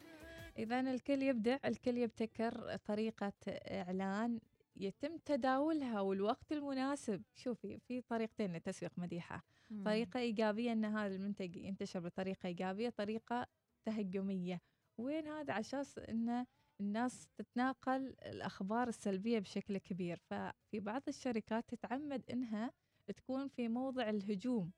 إذا 0.58 0.80
الكل 0.80 1.22
يبدع 1.22 1.58
الكل 1.64 1.98
يبتكر 1.98 2.76
طريقة 2.76 3.32
إعلان 3.48 4.40
يتم 4.76 5.16
تداولها 5.16 6.00
والوقت 6.00 6.52
المناسب 6.52 7.22
شوفي 7.34 7.78
في 7.78 8.00
طريقتين 8.00 8.52
لتسويق 8.56 8.92
مديحة 8.96 9.44
مم. 9.70 9.84
طريقة 9.84 10.20
إيجابية 10.20 10.72
أن 10.72 10.84
هذا 10.84 11.14
المنتج 11.14 11.56
ينتشر 11.56 12.00
بطريقة 12.00 12.46
إيجابية 12.46 12.88
طريقة 12.88 13.46
تهجمية 13.84 14.60
وين 14.98 15.26
هذا 15.26 15.52
على 15.52 15.60
أساس 15.60 15.98
أن 15.98 16.46
الناس 16.80 17.28
تتناقل 17.38 18.14
الأخبار 18.26 18.88
السلبية 18.88 19.38
بشكل 19.38 19.78
كبير 19.78 20.16
ففي 20.16 20.80
بعض 20.80 21.02
الشركات 21.08 21.64
تتعمد 21.68 22.22
أنها 22.30 22.72
تكون 23.06 23.48
في 23.48 23.68
موضع 23.68 24.10
الهجوم 24.10 24.70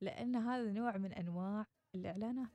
لأن 0.00 0.36
هذا 0.36 0.72
نوع 0.72 0.96
من 0.96 1.12
أنواع 1.12 1.66
الإعلانات 1.94 2.48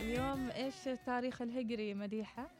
اليوم 0.00 0.50
إيش 0.50 0.88
التاريخ 0.88 1.42
الهجري 1.42 1.94
مديحة؟ 1.94 2.50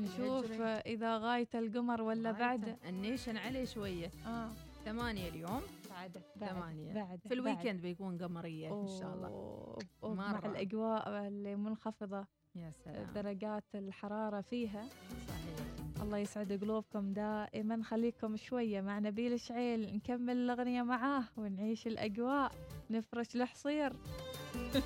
نشوف. 0.00 0.60
إذا 0.62 1.18
غاية 1.18 1.48
القمر 1.54 2.02
ولا 2.02 2.32
بعد. 2.32 2.78
النيشن 2.88 3.36
عليه 3.36 3.64
شوية. 3.64 4.10
آه. 4.26 4.48
ثمانية 4.84 5.28
اليوم. 5.28 5.60
بعد. 5.90 6.22
ثمانية. 6.40 6.92
بعد. 6.94 7.20
في 7.28 7.34
الويكند 7.34 7.82
بيكون 7.82 8.18
قمرية 8.18 8.82
إن 8.82 8.88
شاء 8.88 9.14
الله. 9.14 10.14
مع. 10.14 10.38
الأجواء 10.38 11.28
اللي 11.28 11.56
منخفضة. 11.56 12.26
يا 12.54 12.72
سلام. 12.84 13.12
درجات 13.14 13.64
الحرارة 13.74 14.40
فيها. 14.40 14.88
صحيح. 15.28 16.02
الله 16.02 16.18
يسعد 16.18 16.52
قلوبكم 16.52 17.12
دائما. 17.12 17.82
خليكم 17.82 18.36
شوية 18.36 18.80
مع 18.80 18.98
نبيل 18.98 19.40
شعيل 19.40 19.96
نكمل 19.96 20.36
الأغنية 20.36 20.82
معاه 20.82 21.24
ونعيش 21.36 21.86
الأجواء. 21.86 22.52
نفرش 22.90 23.36
الحصير. 23.36 23.92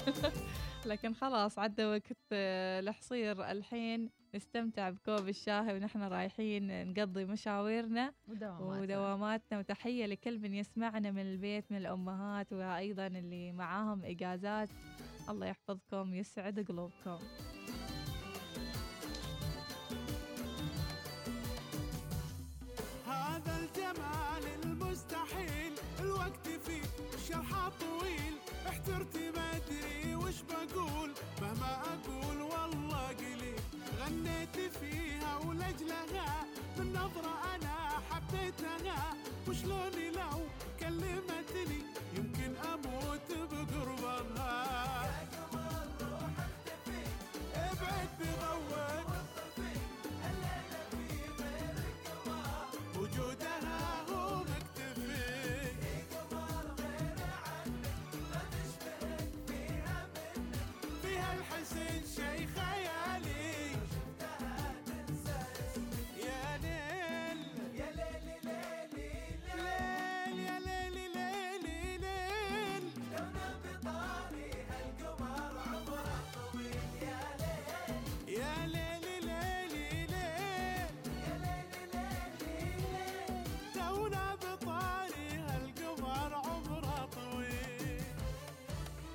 لكن 0.86 1.14
خلاص 1.14 1.58
عدى 1.58 1.84
وقت 1.84 2.16
آه، 2.32 2.80
الحصير. 2.80 3.50
الحين 3.50 4.10
نستمتع 4.34 4.90
بكوب 4.90 5.28
الشاي 5.28 5.76
ونحن 5.76 6.02
رايحين 6.02 6.88
نقضي 6.88 7.24
مشاويرنا 7.24 8.12
ودوامات 8.28 8.82
ودواماتنا. 8.82 9.58
وتحية 9.58 10.06
لكل 10.06 10.38
من 10.38 10.54
يسمعنا 10.54 11.10
من 11.10 11.22
البيت 11.22 11.72
من 11.72 11.76
الأمهات 11.76 12.52
وأيضا 12.52 13.06
اللي 13.06 13.52
معاهم 13.52 14.04
إجازات. 14.04 14.68
الله 15.28 15.46
يحفظكم 15.46 16.14
يسعد 16.14 16.66
قلوبكم. 16.68 17.18
هذا 23.06 23.58
الجمال 23.60 24.64
المستحيل 24.64 25.72
الوقت 26.00 26.48
فيه 26.48 26.82
شرحه 27.28 27.68
طويل. 27.68 28.34
احترتي 28.68 29.30
ما 29.30 29.56
ادري 29.56 30.14
وش 30.14 30.42
بقول؟ 30.42 31.10
مهما 31.42 31.82
أقول 31.94 32.31
عديت 34.12 34.72
فيها 34.80 35.38
ولجلها 35.38 36.44
بالنظرة 36.78 37.32
أنا 37.54 37.74
حبيتها. 38.10 39.14
وشلون 39.48 39.96
لو 40.14 40.38
كلمتني؟ 40.80 41.80
يمكن 42.16 42.52
أموت 42.72 43.21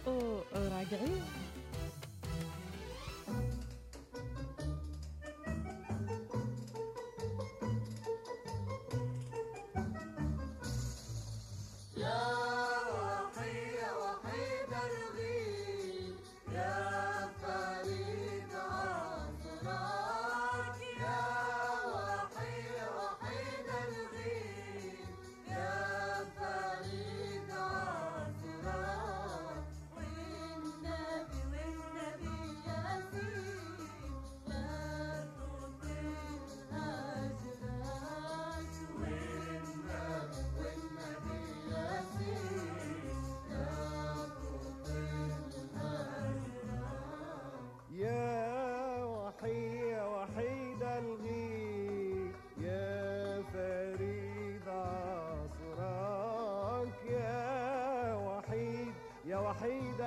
وراجعين 0.07 1.21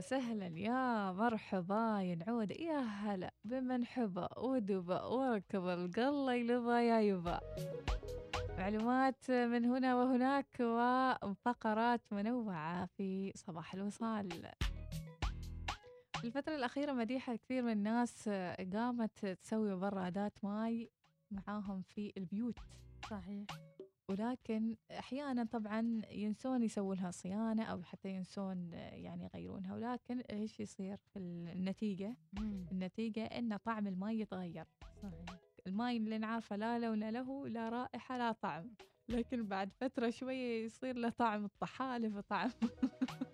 وسهلا. 0.07 0.47
يا 0.47 1.13
مرحبا. 1.13 2.01
يا 2.03 2.15
نعود 2.15 2.51
يا 2.51 2.79
هلا 2.79 3.35
بمن 3.45 3.87
حبى 3.87 4.27
ودبى 4.37 4.95
وركب 4.95 5.69
القلة 5.69 6.35
يلبى 6.35 6.71
يا 6.71 7.01
يبا. 7.01 7.41
معلومات 8.59 9.31
من 9.31 9.65
هنا 9.65 9.97
وهناك 9.97 10.57
وفقرات 11.25 12.01
منوعة 12.11 12.87
في 12.87 13.33
صباح 13.37 13.75
الوصال. 13.75 14.29
الفترة 16.25 16.57
الأخيرة 16.57 16.93
مديحة 16.93 17.37
كثير 17.37 17.63
من 17.63 17.73
الناس 17.73 18.29
قامت 18.73 19.27
تسوي 19.27 19.75
برادات 19.75 20.33
ماي 20.43 20.91
معاهم 21.31 21.83
في 21.83 22.13
البيوت. 22.17 22.59
صحيح. 23.11 23.47
ولكن 24.09 24.77
أحيانا 24.91 25.45
طبعا 25.45 26.03
ينسون 26.11 26.63
يسووا 26.63 26.95
لها 26.95 27.11
صيانة 27.11 27.65
أو 27.65 27.83
حتى 27.83 28.09
ينسون 28.09 28.73
يعني 28.73 29.25
يغيرونها 29.25 29.75
ولكن 29.75 30.21
إيش 30.21 30.61
يصير 30.61 30.97
في 30.97 31.19
النتيجة؟ 31.19 32.17
مم. 32.33 32.67
النتيجة 32.73 33.25
إن 33.25 33.57
طعم 33.57 33.87
الماء 33.87 34.15
يتغير. 34.15 34.65
صحيح. 35.03 35.39
الماء 35.67 35.97
اللي 35.97 36.19
نعرفه 36.19 36.57
لا 36.57 36.79
لون 36.79 37.11
له 37.11 37.49
لا 37.49 37.69
رائحة 37.69 38.19
لا 38.19 38.33
طعم. 38.33 38.75
لكن 39.09 39.47
بعد 39.47 39.73
فترة 39.73 40.11
شوية 40.11 40.65
يصير 40.65 40.97
له 40.97 41.09
طعم 41.09 41.45
الطحالب 41.45 42.17
وطعم 42.17 42.51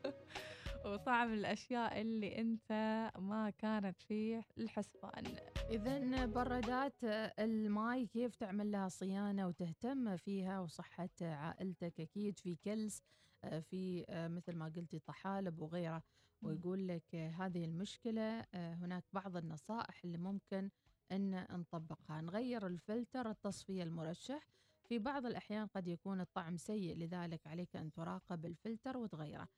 وطعم 0.84 1.32
الأشياء 1.32 2.00
اللي 2.00 2.38
أنت 2.38 2.72
ما 3.18 3.50
كانت 3.50 4.02
في 4.02 4.42
الحسبان. 4.58 5.36
إذا 5.72 6.26
برادات 6.26 7.04
الماي 7.38 8.06
كيف 8.06 8.34
تعمل 8.34 8.72
لها 8.72 8.88
صيانة 8.88 9.46
وتهتم 9.46 10.16
فيها 10.16 10.60
وصحة 10.60 11.08
عائلتك؟ 11.20 12.00
أكيد 12.00 12.38
في 12.38 12.56
كلس 12.56 13.02
في 13.42 14.04
مثل 14.10 14.56
ما 14.56 14.64
قلتي 14.76 14.98
طحالب 14.98 15.60
وغيره. 15.60 16.02
ويقول 16.42 16.88
لك 16.88 17.14
هذه 17.14 17.64
المشكلة 17.64 18.44
هناك 18.54 19.04
بعض 19.12 19.36
النصائح 19.36 20.04
اللي 20.04 20.18
ممكن 20.18 20.70
أن 21.12 21.46
نطبقها. 21.50 22.20
نغير 22.20 22.66
الفلتر 22.66 23.30
التصفية 23.30 23.82
المرشح. 23.82 24.48
في 24.88 24.98
بعض 24.98 25.26
الأحيان 25.26 25.66
قد 25.66 25.88
يكون 25.88 26.20
الطعم 26.20 26.56
سيء 26.56 26.96
لذلك 26.96 27.46
عليك 27.46 27.76
أن 27.76 27.92
تراقب 27.92 28.46
الفلتر 28.46 28.96
وتغيره. 28.96 29.48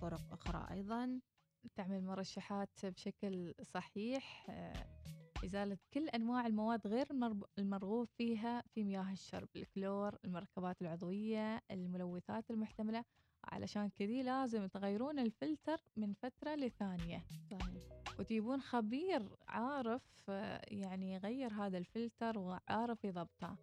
طرق 0.00 0.32
أخرى 0.32 0.66
أيضا. 0.70 1.20
تعمل 1.74 2.04
مرشحات 2.04 2.86
بشكل 2.86 3.54
صحيح 3.62 4.50
إزالة 5.44 5.78
كل 5.94 6.08
أنواع 6.08 6.46
المواد 6.46 6.86
غير 6.86 7.06
المرغوب 7.58 8.08
فيها 8.18 8.62
في 8.74 8.84
مياه 8.84 9.12
الشرب 9.12 9.48
الكلور 9.56 10.18
المركبات 10.24 10.82
العضوية 10.82 11.62
الملوثات 11.70 12.50
المحتملة. 12.50 13.04
علشان 13.44 13.88
كذي 13.88 14.22
لازم 14.22 14.66
تغيرون 14.66 15.18
الفلتر 15.18 15.80
من 15.96 16.12
فترة 16.12 16.54
لثانية. 16.54 17.24
صحيح. 17.50 17.82
وتجيبون 18.18 18.60
خبير 18.60 19.36
عارف 19.48 20.02
يعني 20.68 21.12
يغير 21.14 21.52
هذا 21.52 21.78
الفلتر 21.78 22.38
وعارف 22.38 23.04
يضبطه. 23.04 23.56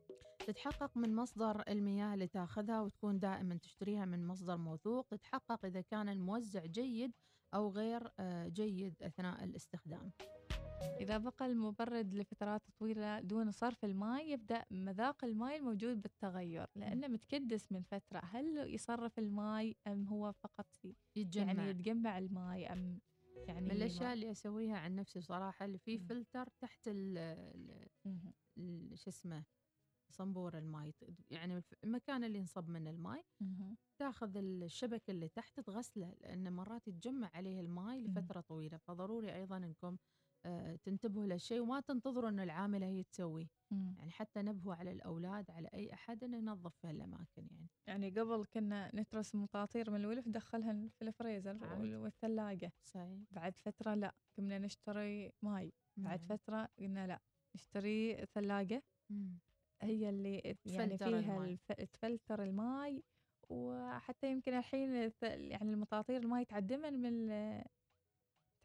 تتحقق 0.47 0.97
من 0.97 1.15
مصدر 1.15 1.63
المياه 1.69 2.13
اللي 2.13 2.27
تاخذها 2.27 2.81
وتكون 2.81 3.19
دائما 3.19 3.55
تشتريها 3.57 4.05
من 4.05 4.27
مصدر 4.27 4.57
موثوق. 4.57 5.07
تتحقق 5.07 5.65
إذا 5.65 5.81
كان 5.81 6.09
الموزع 6.09 6.65
جيد 6.65 7.11
أو 7.53 7.69
غير 7.69 8.11
آه، 8.19 8.47
جيد 8.47 9.03
أثناء 9.03 9.43
الاستخدام. 9.43 10.11
إذا 10.81 11.17
بقى 11.17 11.45
المبرد 11.45 12.13
لفترات 12.13 12.61
طويلة 12.79 13.19
دون 13.19 13.51
صرف 13.51 13.85
الماء 13.85 14.29
يبدأ 14.33 14.65
مذاق 14.71 15.25
الماء 15.25 15.57
الموجود 15.57 16.01
بالتغير 16.01 16.67
لأنه 16.75 17.07
متكدس 17.07 17.71
من 17.71 17.81
فترة. 17.83 18.19
هل 18.23 18.73
يصرف 18.73 19.19
الماء 19.19 19.75
أم 19.87 20.07
هو 20.07 20.31
فقط 20.31 20.67
يتجمع 21.15 21.45
يعني 21.45 21.69
يتجمع. 21.69 22.17
الماء 22.17 22.73
أم 22.73 22.99
يعني 23.47 23.61
من 23.61 23.71
الأشياء 23.71 24.13
اللي 24.13 24.31
أسويها 24.31 24.77
عن 24.77 24.95
نفسي 24.95 25.21
صراحة 25.21 25.65
اللي 25.65 25.77
فيه. 25.77 25.97
فلتر 25.97 26.49
تحت 26.59 26.79
ال 26.87 27.17
شو 28.95 29.09
اسمه؟ 29.09 29.45
صنبور 30.11 30.57
الماء. 30.57 30.91
يعني 31.29 31.63
المكان 31.83 32.23
اللي 32.23 32.39
ينصب 32.39 32.69
منه 32.69 32.89
الماء 32.89 33.25
مهم. 33.41 33.77
تاخذ 33.97 34.37
الشبك 34.37 35.09
اللي 35.09 35.27
تحت 35.27 35.59
تغسله 35.59 36.13
لأن 36.21 36.53
مرات 36.53 36.87
يتجمع 36.87 37.31
عليه 37.33 37.59
الماء 37.61 37.97
مم. 37.99 38.05
لفترة 38.07 38.41
طويلة. 38.41 38.77
فضروري 38.77 39.35
أيضا 39.35 39.57
أنكم 39.57 39.97
تنتبهوا 40.83 41.27
لهالشيء 41.27 41.61
وما 41.61 41.79
تنتظروا 41.79 42.29
أن 42.29 42.39
العاملة 42.39 42.85
هي 42.85 43.03
تسويه. 43.03 43.47
يعني 43.71 44.11
حتى 44.11 44.41
نبهوا 44.41 44.75
على 44.75 44.91
الأولاد 44.91 45.51
على 45.51 45.69
أي 45.73 45.93
أحد 45.93 46.23
أنه 46.23 46.37
ينظف 46.37 46.75
في 46.75 46.87
هالأماكن 46.87 47.47
يعني 47.51 47.67
يعني 47.87 48.09
قبل 48.09 48.45
كنا 48.53 48.91
نترس 48.95 49.35
مطاطير 49.35 49.91
من 49.91 49.95
الولف 49.99 50.27
ندخلها 50.27 50.89
في 50.89 51.01
الفريزر 51.01 51.57
والثلاجة 51.81 52.73
صحيح 52.83 53.19
بعد 53.31 53.57
فترة 53.57 53.93
لا 53.93 54.15
قمنا 54.37 54.59
نشتري 54.59 55.31
ماي 55.41 55.73
بعد. 55.97 56.23
فترة 56.23 56.69
قلنا 56.79 57.07
لا 57.07 57.19
نشتري 57.55 58.25
ثلاجة. 58.25 58.83
هي 59.81 60.09
اللي 60.09 60.57
يعني 60.65 60.97
فيها 60.97 61.07
الماي. 61.07 61.51
الف... 61.53 61.71
تفلتر 61.71 62.43
الماي 62.43 63.03
وحتى 63.49 64.31
يمكن 64.31 64.53
الحين 64.53 65.11
يعني 65.23 65.73
المطاطير 65.73 66.17
الماي 66.17 66.45
تعدمن 66.45 67.01
من 67.01 67.29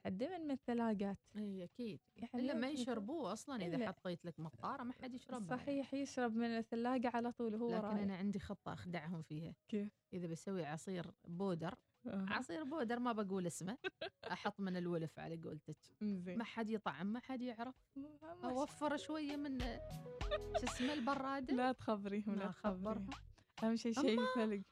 تعدمن 0.05 0.41
من 0.41 0.51
الثلاجات. 0.51 1.19
إي 1.37 1.65
أكيد. 1.65 2.01
يعني 2.17 2.31
إلا 2.35 2.55
ما 2.55 2.69
يشربوه 2.69 3.33
أصلا 3.33 3.67
إذا 3.67 3.87
حطيت 3.87 4.25
لك 4.25 4.41
مطاره 4.41 4.83
ما 4.83 4.93
حد 4.93 5.15
يشربها 5.15 5.57
صحيح 5.57 5.95
يشرب 5.95 6.37
من 6.37 6.59
الثلاجة 6.59 7.11
على 7.15 7.33
طول 7.33 7.55
هو 7.55 7.69
يعني. 7.69 7.83
لكن 7.83 7.89
رايح. 7.89 8.03
أنا 8.03 8.17
عندي 8.17 8.39
خطة 8.39 8.73
أخدعهم 8.73 9.23
فيها. 9.23 9.55
كيف؟ 9.69 9.93
إذا 10.13 10.27
بسوي 10.27 10.65
عصير 10.65 11.11
powder. 11.25 11.75
عصير 12.07 12.65
powder 12.65 12.99
ما 12.99 13.13
بقول 13.13 13.47
اسمه 13.47 13.79
أحط 14.33 14.61
من 14.61 14.77
الولف 14.77 15.19
على 15.19 15.37
قولتك. 15.37 15.77
ما 16.01 16.45
حد 16.45 16.71
يطعم 16.71 17.07
ما 17.07 17.21
حد 17.21 17.43
يعرف. 17.43 17.75
أوفر 18.45 18.97
شوية 18.97 19.37
من 19.37 19.59
شو 20.61 20.65
اسمه 20.65 20.93
البرادة. 20.93 21.55
لا 21.55 21.73
تخبريهم 21.73 22.35
لا. 22.35 22.47
تخبريهم. 22.47 23.11
أهم 23.63 23.77
شيء 23.77 23.93
شيء 23.93 24.21
ثلج 24.35 24.63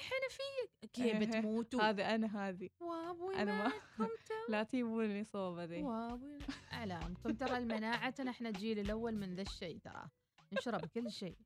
ماي 0.00 0.08
حنفيه 0.08 0.88
كيف 0.92 1.04
إيه، 1.06 1.18
بتموتوا. 1.40 1.82
هذا 1.82 2.14
أنا 2.14 2.48
هذه. 2.48 2.68
وابوي 2.80 3.36
أنا 3.36 3.64
ما- 3.98 4.08
لا 4.48 4.62
تجيبوني 4.62 5.24
صوبة 5.24 5.64
ذي. 5.64 5.82
وابوي 5.82 6.38
اعلامكم 6.72 7.30
ترى 7.34 7.58
المناعتنا 7.58 8.30
إحنا 8.30 8.48
الجيل 8.48 8.78
الأول 8.78 9.14
من 9.16 9.34
ذا 9.34 9.42
الشيء 9.42 9.78
ترى. 9.78 10.04
نشرب 10.52 10.84
كل 10.86 11.10
شيء. 11.12 11.36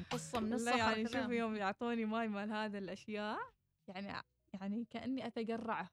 نقصه 0.00 0.40
من 0.40 0.52
الصخر 0.52 0.76
يعني. 0.76 1.08
شوف 1.08 1.30
يوم 1.30 1.56
يعطوني 1.56 2.04
ماي 2.04 2.28
مال 2.28 2.52
هذا 2.52 2.78
الأشياء 2.78 3.38
يعني 3.88 4.22
يعني 4.54 4.86
كأني 4.90 5.26
اتقرعه 5.26 5.90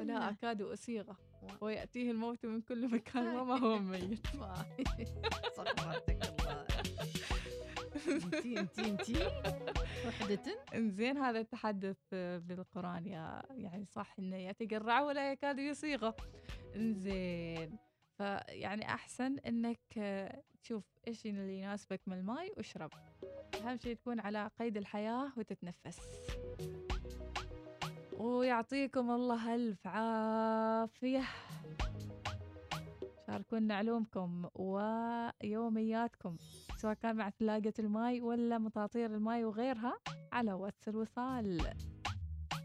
ولا 0.00 0.02
إنه. 0.16 0.30
اكاد 0.30 0.62
اسيغه 0.62 1.16
ويأتيه 1.60 2.10
الموت 2.10 2.46
من 2.46 2.60
كل 2.62 2.88
مكان 2.94 3.26
وما 3.36 3.58
هو 3.58 3.78
ميت. 3.78 4.26
صخرتك 5.56 6.22
الله. 6.28 6.66
انتي 8.08 8.60
انتي 8.60 8.90
انتي 8.90 9.26
وحدة؟ 10.06 10.64
انزين 10.74 11.18
هذا 11.18 11.40
التحدث 11.40 11.98
بالقرآن 12.12 13.06
يا 13.06 13.42
يعني 13.50 13.86
صح 13.86 14.14
إنه 14.18 14.36
يتقرع 14.36 15.00
ولا 15.00 15.32
يكاد 15.32 15.58
يسيغه. 15.58 16.16
انزين 16.76 17.78
فيعني 18.18 18.84
أحسن 18.84 19.38
إنك 19.38 19.80
تشوف 20.62 20.84
إيش 21.08 21.26
اللي 21.26 21.60
يناسبك 21.60 22.00
من 22.06 22.18
الماي 22.18 22.52
واشرب. 22.56 22.90
أهم 23.62 23.76
شيء 23.76 23.96
تكون 23.96 24.20
على 24.20 24.50
قيد 24.58 24.76
الحياة 24.76 25.32
وتتنفس. 25.36 25.98
ويعطيكم 28.12 29.10
الله 29.10 29.54
ألف 29.54 29.86
عافية. 29.86 31.22
شاركونا 33.26 33.74
علومكم 33.74 34.48
ويومياتكم. 34.54 36.36
سواء 36.80 36.94
كان 36.94 37.16
مع 37.16 37.30
ثلاجة 37.30 37.74
الماي 37.78 38.20
ولا 38.20 38.58
مطاطير 38.58 39.14
الماي 39.14 39.44
وغيرها 39.44 39.98
على 40.32 40.52
واتس 40.52 40.88
الوصال. 40.88 41.74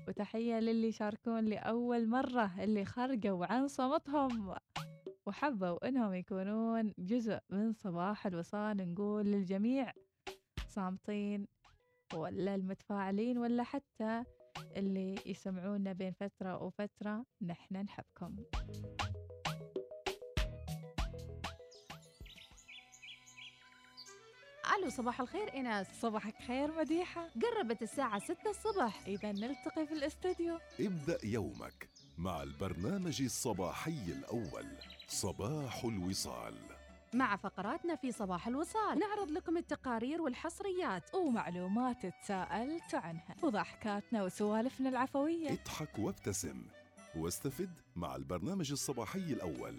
وتحية 0.07 0.59
للي 0.59 0.87
يشاركون 0.87 1.45
لأول 1.45 2.07
مرة 2.07 2.63
اللي 2.63 2.85
خرجوا 2.85 3.45
عن 3.45 3.67
صمتهم 3.67 4.55
وحبوا 5.25 5.87
إنهم 5.87 6.13
يكونون 6.13 6.93
جزء 6.97 7.39
من 7.49 7.73
صباح 7.73 8.27
الوصال. 8.27 8.93
نقول 8.93 9.25
للجميع 9.25 9.91
صامتين 10.67 11.47
ولا 12.13 12.55
المتفاعلين 12.55 13.37
ولا 13.37 13.63
حتى 13.63 14.23
اللي 14.75 15.15
يسمعونا 15.25 15.93
بين 15.93 16.11
فترة 16.11 16.63
وفترة 16.63 17.25
نحن 17.41 17.75
نحبكم. 17.75 18.35
ألو 24.73 24.89
صباح 24.89 25.21
الخير 25.21 25.53
إيناس. 25.53 25.87
صباحك 26.01 26.35
خير 26.47 26.77
مديحة. 26.77 27.29
قربت 27.41 27.81
الساعة 27.81 28.19
6 28.19 28.49
الصبح. 28.49 29.01
إذا 29.07 29.31
نلتقي 29.31 29.87
في 29.87 29.93
الاستديو 29.93 30.59
ابدأ 30.79 31.17
يومك 31.23 31.89
مع 32.17 32.43
البرنامج 32.43 33.21
الصباحي 33.21 34.03
الأول 34.07 34.65
صباح 35.07 35.83
الوصال. 35.83 36.55
مع 37.13 37.35
فقراتنا 37.35 37.95
في 37.95 38.11
صباح 38.11 38.47
الوصال 38.47 38.99
نعرض 38.99 39.31
لكم 39.31 39.57
التقارير 39.57 40.21
والحصريات. 40.21 41.15
ومعلومات 41.15 42.05
تساءلت 42.05 42.95
عنها. 42.95 43.35
وضحكاتنا 43.43 44.23
وسوالفنا 44.23 44.89
العفوية. 44.89 45.51
اضحك 45.51 45.99
وابتسم. 45.99 46.63
واستفد 47.15 47.69
مع 47.95 48.15
البرنامج 48.15 48.71
الصباحي 48.71 49.19
الأول 49.19 49.75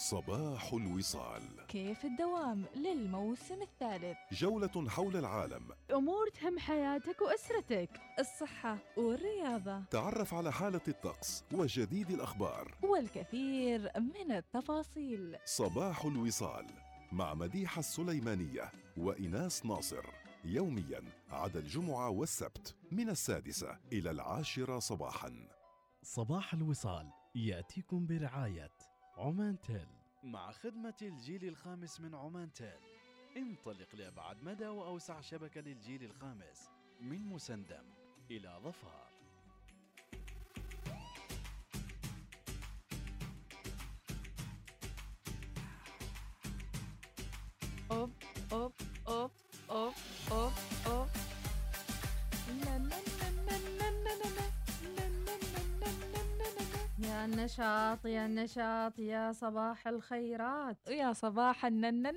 صباح 0.00 0.72
الوصال. 0.72 1.42
كيف 1.68 2.04
الدوام 2.04 2.64
للموسم 2.76 3.62
الثالث؟ 3.62 4.16
جولة 4.32 4.88
حول 4.88 5.16
العالم. 5.16 5.68
أمور 5.92 6.28
تهم 6.28 6.58
حياتك 6.58 7.22
وأسرتك 7.22 7.90
الصحة 8.18 8.78
والرياضة. 8.96 9.84
تعرف 9.84 10.34
على 10.34 10.52
حالة 10.52 10.80
الطقس 10.88 11.44
وجديد 11.52 12.10
الأخبار. 12.10 12.74
والكثير 12.82 13.90
من 13.96 14.32
التفاصيل. 14.32 15.36
صباح 15.44 16.04
الوصال 16.04 16.66
مع 17.12 17.34
مديحة 17.34 17.80
السليمانية 17.80 18.72
وإناس 18.96 19.66
ناصر. 19.66 20.04
يوميا 20.44 21.02
عدا 21.30 21.58
الجمعة 21.58 22.08
والسبت 22.08 22.76
من 22.92 23.08
السادسة 23.08 23.78
إلى 23.92 24.10
العاشرة 24.10 24.78
صباحاً. 24.78 25.48
صباح 26.02 26.54
الوصال 26.54 27.12
يأتيكم 27.34 28.06
برعاية 28.06 28.70
عمان 29.20 29.60
تيل 29.60 29.88
مع 30.22 30.52
خدمة 30.52 30.94
الجيل 31.02 31.44
الخامس 31.44 32.00
من 32.00 32.14
عمان 32.14 32.52
تيل 32.52 32.80
انطلق 33.36 33.94
لأبعد 33.94 34.42
مدى 34.42 34.66
وأوسع 34.66 35.20
شبكة 35.20 35.60
للجيل 35.60 36.04
الخامس 36.04 36.70
من 37.00 37.26
مسندم 37.26 37.84
إلى 38.30 38.60
ظفار. 38.62 39.09
النشاط 57.50 58.06
يا 58.06 58.26
النشاط 58.26 58.98
يا 58.98 59.32
صباح 59.32 59.88
الخيرات. 59.88 60.76
يا 60.88 61.12
صباح 61.12 61.64
النن 61.64 62.12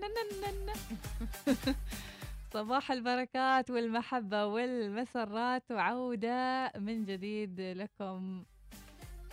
صباح 2.53 2.91
البركات 2.91 3.71
والمحبة 3.71 4.45
والمسرات 4.45 5.71
وعودة 5.71 6.71
من 6.79 7.05
جديد 7.05 7.61
لكم 7.61 8.43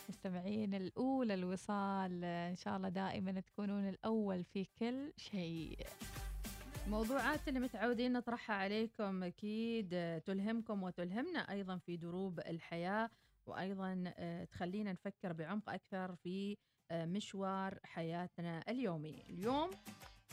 مستمعين 0.08 0.74
الأولى 0.74 1.34
الوصال. 1.34 2.24
إن 2.24 2.56
شاء 2.56 2.76
الله 2.76 2.88
دائما 2.88 3.40
تكونون 3.40 3.88
الأول 3.88 4.44
في 4.44 4.66
كل 4.78 5.12
شيء. 5.16 5.78
موضوعات 6.88 7.48
اللي 7.48 7.60
متعودين 7.60 8.12
نطرحها 8.12 8.56
عليكم 8.56 9.22
أكيد 9.22 10.20
تلهمكم 10.26 10.82
وتلهمنا 10.82 11.38
أيضا 11.50 11.78
في 11.78 11.96
دروب 11.96 12.40
الحياة. 12.40 13.10
وأيضا 13.46 14.04
آه، 14.16 14.44
تخلينا 14.44 14.92
نفكر 14.92 15.32
بعمق 15.32 15.70
أكثر 15.70 16.16
في 16.16 16.56
آه، 16.90 17.06
مشوار 17.06 17.78
حياتنا 17.84 18.64
اليومي. 18.68 19.22
اليوم 19.30 19.70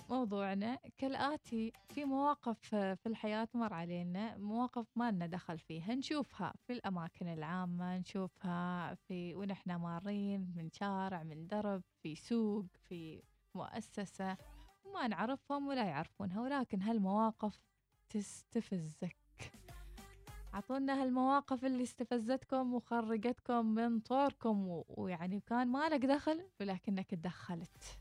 موضوعنا 0.10 0.80
كالآتي 0.98 1.72
في 1.90 2.06
مواقف 2.06 2.76
في 2.76 3.06
الحياة 3.06 3.44
تمر 3.46 3.74
علينا 3.74 4.38
مواقف 4.38 4.86
ما 4.96 5.12
لنا 5.12 5.28
دخل 5.28 5.60
فيها 5.60 5.96
نشوفها 5.96 6.54
في 6.68 6.74
الأماكن 6.74 7.28
العامة 7.28 7.98
نشوفها 7.98 8.96
في 8.96 9.36
ونحن 9.36 9.76
مارين 9.76 10.54
من 10.56 10.70
شارع 10.72 11.24
من 11.24 11.48
درب 11.48 11.84
في 12.04 12.16
سوق 12.16 12.66
في 12.90 13.24
مؤسسة 13.56 14.38
ما 14.94 15.08
نعرفهم 15.08 15.68
ولا 15.68 15.86
يعرفونها 15.86 16.42
ولكن 16.42 16.82
هالمواقف 16.82 17.60
تستفزك. 18.10 19.27
أعطونا 20.54 21.04
هالمواقف 21.04 21.66
اللي 21.66 21.84
استفزتكم 21.84 22.74
وخرجتكم 22.74 23.66
من 23.66 24.00
طوركم 24.00 24.84
ويعني 24.88 25.40
كان 25.40 25.68
مالك 25.68 26.06
دخل 26.06 26.44
ولكنك 26.60 27.10
تدخلت. 27.10 28.00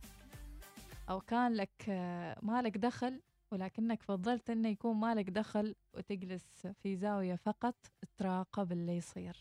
أو 1.11 1.21
كان 1.21 1.53
لك 1.55 1.85
آه، 1.89 2.39
مالك 2.43 2.79
دخل 2.79 3.23
ولكنك 3.53 4.03
فضلت 4.03 4.51
إنه 4.51 4.69
يكون 4.69 4.97
مالك 4.97 5.31
دخل 5.31 5.75
وتجلس 5.95 6.67
في 6.83 6.97
زاوية 6.97 7.35
فقط 7.35 7.75
تراقب 8.17 8.73
اللي 8.73 8.97
يصير. 8.97 9.37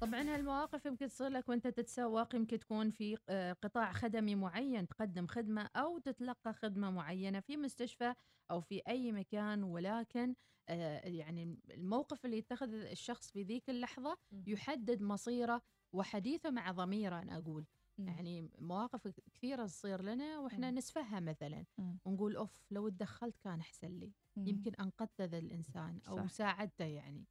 طبعا 0.00 0.20
هالمواقف 0.22 0.86
يمكن 0.86 1.08
تصير 1.08 1.28
لك 1.28 1.48
وأنت 1.48 1.66
تتسوق 1.66 2.34
يمكن 2.34 2.58
تكون 2.58 2.90
في 2.90 3.18
آه، 3.28 3.52
قطاع 3.52 3.92
خدمي 3.92 4.34
معين 4.34 4.88
تقدم 4.88 5.26
خدمة 5.26 5.70
أو 5.76 5.98
تتلقى 5.98 6.52
خدمة 6.52 6.90
معينة 6.90 7.40
في 7.40 7.56
مستشفى 7.56 8.14
أو 8.50 8.60
في 8.60 8.82
أي 8.88 9.12
مكان 9.12 9.62
ولكن 9.62 10.34
آه، 10.68 11.08
يعني 11.08 11.58
الموقف 11.70 12.24
اللي 12.24 12.38
يتخذ 12.38 12.72
الشخص 12.74 13.30
في 13.30 13.42
ذيك 13.42 13.70
اللحظة. 13.70 14.18
يحدد 14.46 15.02
مصيره 15.02 15.62
وحديثه 15.92 16.50
مع 16.50 16.70
ضميره 16.70 17.18
أنا 17.22 17.36
أقول 17.38 17.66
يعني 17.98 18.50
مواقف 18.58 19.08
كثيرة 19.34 19.66
تصير 19.66 20.02
لنا 20.02 20.38
وإحنا 20.38 20.70
مم. 20.70 20.78
نسفهها 20.78 21.20
مثلا. 21.20 21.64
ونقول 22.04 22.36
أوف 22.36 22.50
لو 22.70 22.88
تدخلت 22.88 23.36
كان 23.36 23.60
أحسن 23.60 23.88
لي. 23.98 24.12
يمكن 24.36 24.74
أنقذت 24.74 25.20
ذا 25.20 25.38
الإنسان 25.38 26.00
أو 26.08 26.16
صح. 26.16 26.26
ساعدته 26.28 26.84
يعني 26.84 27.24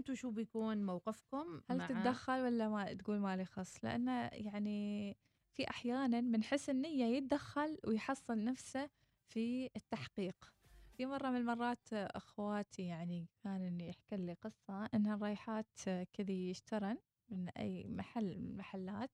فأنتوا 0.00 0.14
شو 0.14 0.30
بيكون 0.30 0.86
موقفكم 0.86 1.60
هل 1.70 1.78
مع 1.78 1.86
تتدخل 1.86 2.40
ولا 2.40 2.68
ما 2.68 2.92
تقول 2.94 3.18
مالي 3.18 3.44
خص 3.44 3.84
لأن 3.84 4.08
يعني 4.32 5.16
في 5.52 5.70
أحيانا 5.70 6.20
من 6.20 6.42
حسن 6.42 6.72
النية 6.72 7.04
يتدخل 7.04 7.78
ويحصل 7.86 8.44
نفسه 8.44 8.90
في 9.28 9.70
التحقيق 9.76 10.52
في 10.96 11.06
مرة 11.06 11.30
من 11.30 11.36
المرات 11.36 11.92
أخواتي 11.92 12.82
يعني 12.82 13.28
كان 13.44 13.62
إني 13.62 13.88
يحكي 13.88 14.16
لي 14.16 14.32
قصة 14.32 14.86
إنها 14.94 15.16
رايحات 15.16 15.80
كذي 16.12 16.50
يشترن 16.50 16.98
من 17.28 17.48
أي 17.48 17.88
محل 17.88 18.38
من 18.38 18.50
المحلات. 18.50 19.10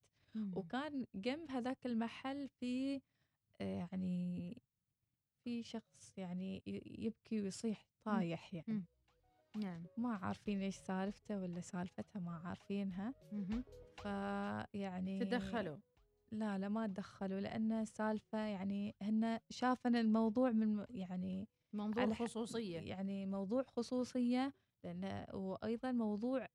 وكان 0.57 1.07
جنب 1.15 1.51
هذاك 1.51 1.87
المحل 1.87 2.49
في 2.49 3.01
آه، 3.61 3.79
يعني 3.79 4.63
في 5.45 5.63
شخص 5.63 6.19
يعني 6.19 6.63
يبكي 6.99 7.41
ويصيح 7.41 7.87
طايح 8.05 8.55
يعني. 8.55 8.85
نعم. 9.57 9.87
ما 9.97 10.15
عارفين 10.17 10.61
إيش 10.63 10.77
سالفته 10.77 11.39
ولا 11.39 11.61
سالفتها 11.61 12.21
ما 12.21 12.41
عارفينها. 12.45 13.15
فيعني 14.03 15.19
تدخلوا. 15.25 15.77
لا 16.33 16.59
لا 16.59 16.69
ما 16.69 16.87
تدخلوا 16.87 17.41
لأن 17.41 17.73
السالفة 17.73 18.39
يعني 18.39 18.95
هن 19.03 19.41
شافن 19.51 19.97
الموضوع 19.97 20.51
من 20.51 20.85
يعني 20.91 21.49
موضوع 21.73 22.15
خصوصية. 22.15 22.81
يعني 22.81 23.27
موضوع 23.27 23.63
خصوصية 23.63 24.53
لأن 24.85 25.27
وأيضا 25.35 25.93
موضوع 25.93 26.49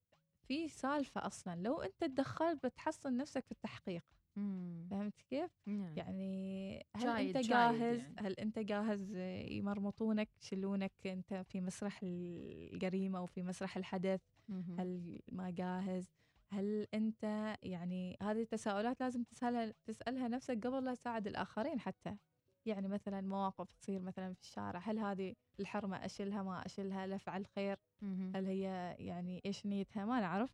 في 0.48 0.68
سالفة 0.70 1.28
أصلا. 1.28 1.56
لو 1.56 1.82
أنت 1.82 2.04
تدخلت 2.04 2.66
بتحصل 2.66 3.18
نفسك 3.18 3.46
في 3.46 3.52
التحقيق. 3.52 4.04
مم. 4.36 4.88
فهمت 4.92 5.22
كيف؟ 5.30 5.52
نعم. 5.66 5.98
يعني 5.98 6.76
هل 6.96 7.10
أنت 7.10 7.38
شايد 7.38 7.38
جاهز 7.38 8.00
يعني. 8.00 8.16
هل 8.18 8.34
أنت 8.34 8.60
جاهز 8.60 9.16
يمرمطونك 9.52 10.30
يشلونك 10.42 10.92
أنت 11.06 11.34
في 11.34 11.62
مسرح 11.62 12.00
الجريمة 12.04 13.20
أو 13.20 13.26
في 13.26 13.44
مسرح 13.44 13.78
الحدث 13.78 14.22
مهم. 14.50 14.80
هل 14.80 15.20
ما 15.32 15.50
جاهز 15.50 16.12
هل 16.50 16.88
أنت 16.94 17.56
يعني 17.64 18.18
هذه 18.22 18.42
التساؤلات 18.42 19.02
لازم 19.02 19.24
تسألها 19.24 19.74
تسألها 19.86 20.28
نفسك 20.28 20.68
قبل 20.68 20.86
لا 20.86 20.96
تساعد 20.96 21.28
الآخرين 21.28 21.80
حتى 21.80 22.18
يعني 22.66 22.88
مثلا 22.88 23.22
مواقف 23.22 23.72
تصير 23.72 24.02
مثلا 24.02 24.34
في 24.34 24.42
الشارع 24.42 24.80
هل 24.80 25.00
هذه 25.00 25.36
الحرمة 25.60 26.06
اشيلها 26.06 26.44
ما 26.44 26.66
اشيلها 26.66 27.06
هل 27.06 27.14
افعل 27.14 27.46
خير 27.46 27.78
مهم. 28.02 28.32
هل 28.36 28.46
هي 28.46 28.96
يعني 29.00 29.42
إيش 29.46 29.66
نيتها 29.66 30.06
ما 30.06 30.20
نعرف 30.20 30.52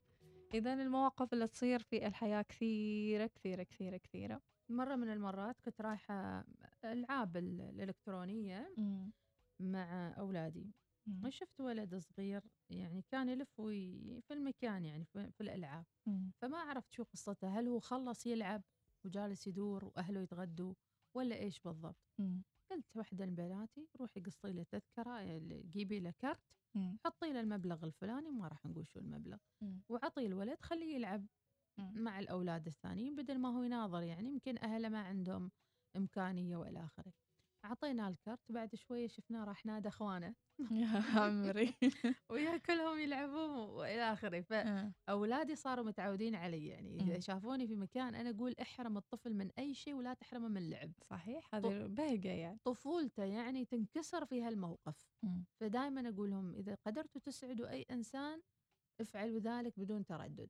إذا 0.54 0.74
المواقف 0.74 1.34
اللي 1.34 1.48
تصير 1.48 1.80
في 1.80 2.08
الحياة 2.08 2.42
كثيرة 2.42 3.28
كثيرة 3.28 3.64
كثيرة 3.64 3.98
كثيرة 3.98 4.42
مرة 4.70 4.96
من 4.96 5.10
المرات 5.10 5.62
كنت 5.62 5.82
رايحة 5.82 6.46
ألعاب 6.86 7.38
ال- 7.38 7.62
الإلكترونية 7.62 8.74
مع 9.60 10.14
أولادي 10.20 10.72
مم. 11.08 11.30
شفت 11.30 11.62
ولد 11.62 11.96
صغير 11.96 12.44
يعني 12.70 13.02
كان 13.02 13.30
يلف 13.30 13.60
وي- 13.60 14.22
في 14.22 14.34
المكان 14.34 14.86
يعني 14.86 15.06
في, 15.06 15.32
في 15.32 15.42
الألعاب 15.42 15.86
مم. 16.06 16.32
فما 16.42 16.58
عرفت 16.58 16.92
شو 16.92 17.04
قصته 17.04 17.60
هل 17.60 17.68
هو 17.68 17.80
خلص 17.80 18.26
يلعب 18.26 18.62
وجالس 19.06 19.48
يدور 19.48 19.86
وأهله 19.86 20.22
يتغدوا 20.22 20.74
ولا 21.14 21.36
إيش 21.36 21.60
بالضبط 21.60 22.14
مم. 22.20 22.44
قلت 22.72 22.96
واحدة 22.96 23.26
من 23.26 23.36
بناتي 23.36 23.88
روحي 24.00 24.20
قصي 24.22 24.54
له 24.54 24.64
تذكرة 24.64 25.38
جيبي 25.72 26.00
له 26.00 26.12
كرت. 26.22 26.40
حطي 27.06 27.34
له 27.34 27.40
المبلغ 27.40 27.84
الفلاني 27.86 28.32
ما 28.32 28.48
راح 28.48 28.66
نقول 28.66 28.88
شو 28.88 29.00
المبلغ. 29.00 29.38
وعطي 29.90 30.26
الولد 30.26 30.62
خليه 30.62 30.96
يلعب. 30.96 31.26
مع 31.78 32.20
الأولاد 32.20 32.68
الثانيين 32.68 33.16
بدل 33.16 33.40
ما 33.40 33.50
هو 33.50 33.64
يناظر 33.64 34.04
يعني 34.04 34.30
يمكن 34.30 34.58
أهله 34.58 34.90
ما 34.90 35.00
عندهم 35.00 35.52
إمكانية 35.96 36.58
وإلى 36.58 36.84
آخره 36.86 37.14
أعطيناه 37.66 38.10
الكرت 38.10 38.52
بعد 38.52 38.76
شوية 38.76 39.08
شفناه 39.08 39.44
راح 39.44 39.66
نادى 39.66 39.88
أخوانه 39.88 40.36
يا 40.72 40.88
عمري 41.16 41.74
ويا 42.32 42.58
كلهم 42.58 43.00
يلعبون 43.00 43.50
وإلى 43.50 44.14
آخره 44.14 44.46
آه. 44.52 44.94
فأولادي 45.08 45.56
صاروا 45.56 45.86
متعودين 45.86 46.36
علي 46.36 46.68
يعني 46.68 46.98
مم. 47.04 47.20
شافوني 47.20 47.68
في 47.68 47.76
مكان 47.76 48.16
أنا 48.16 48.30
أقول 48.30 48.56
احرم 48.62 48.98
الطفل 48.98 49.34
من 49.34 49.50
أي 49.60 49.74
شيء 49.74 49.94
ولا 49.94 50.14
تحرمه 50.14 50.48
من 50.48 50.58
اللعب 50.58 50.92
صحيح 51.10 51.56
هذه 51.56 51.86
بهجة 51.86 52.30
يعني 52.30 52.60
طفولته 52.64 53.24
يعني 53.24 53.66
تنكسر 53.66 54.26
في 54.26 54.42
هالموقف. 54.42 55.08
فدائما 55.62 56.10
أقول 56.10 56.30
لهم 56.30 56.54
إذا 56.56 56.76
قدرتوا 56.86 57.22
تسعدوا 57.22 57.70
أي 57.70 57.86
إنسان 57.92 58.42
افعلوا 59.02 59.40
ذلك 59.40 59.80
بدون 59.80 60.06
تردد 60.06 60.50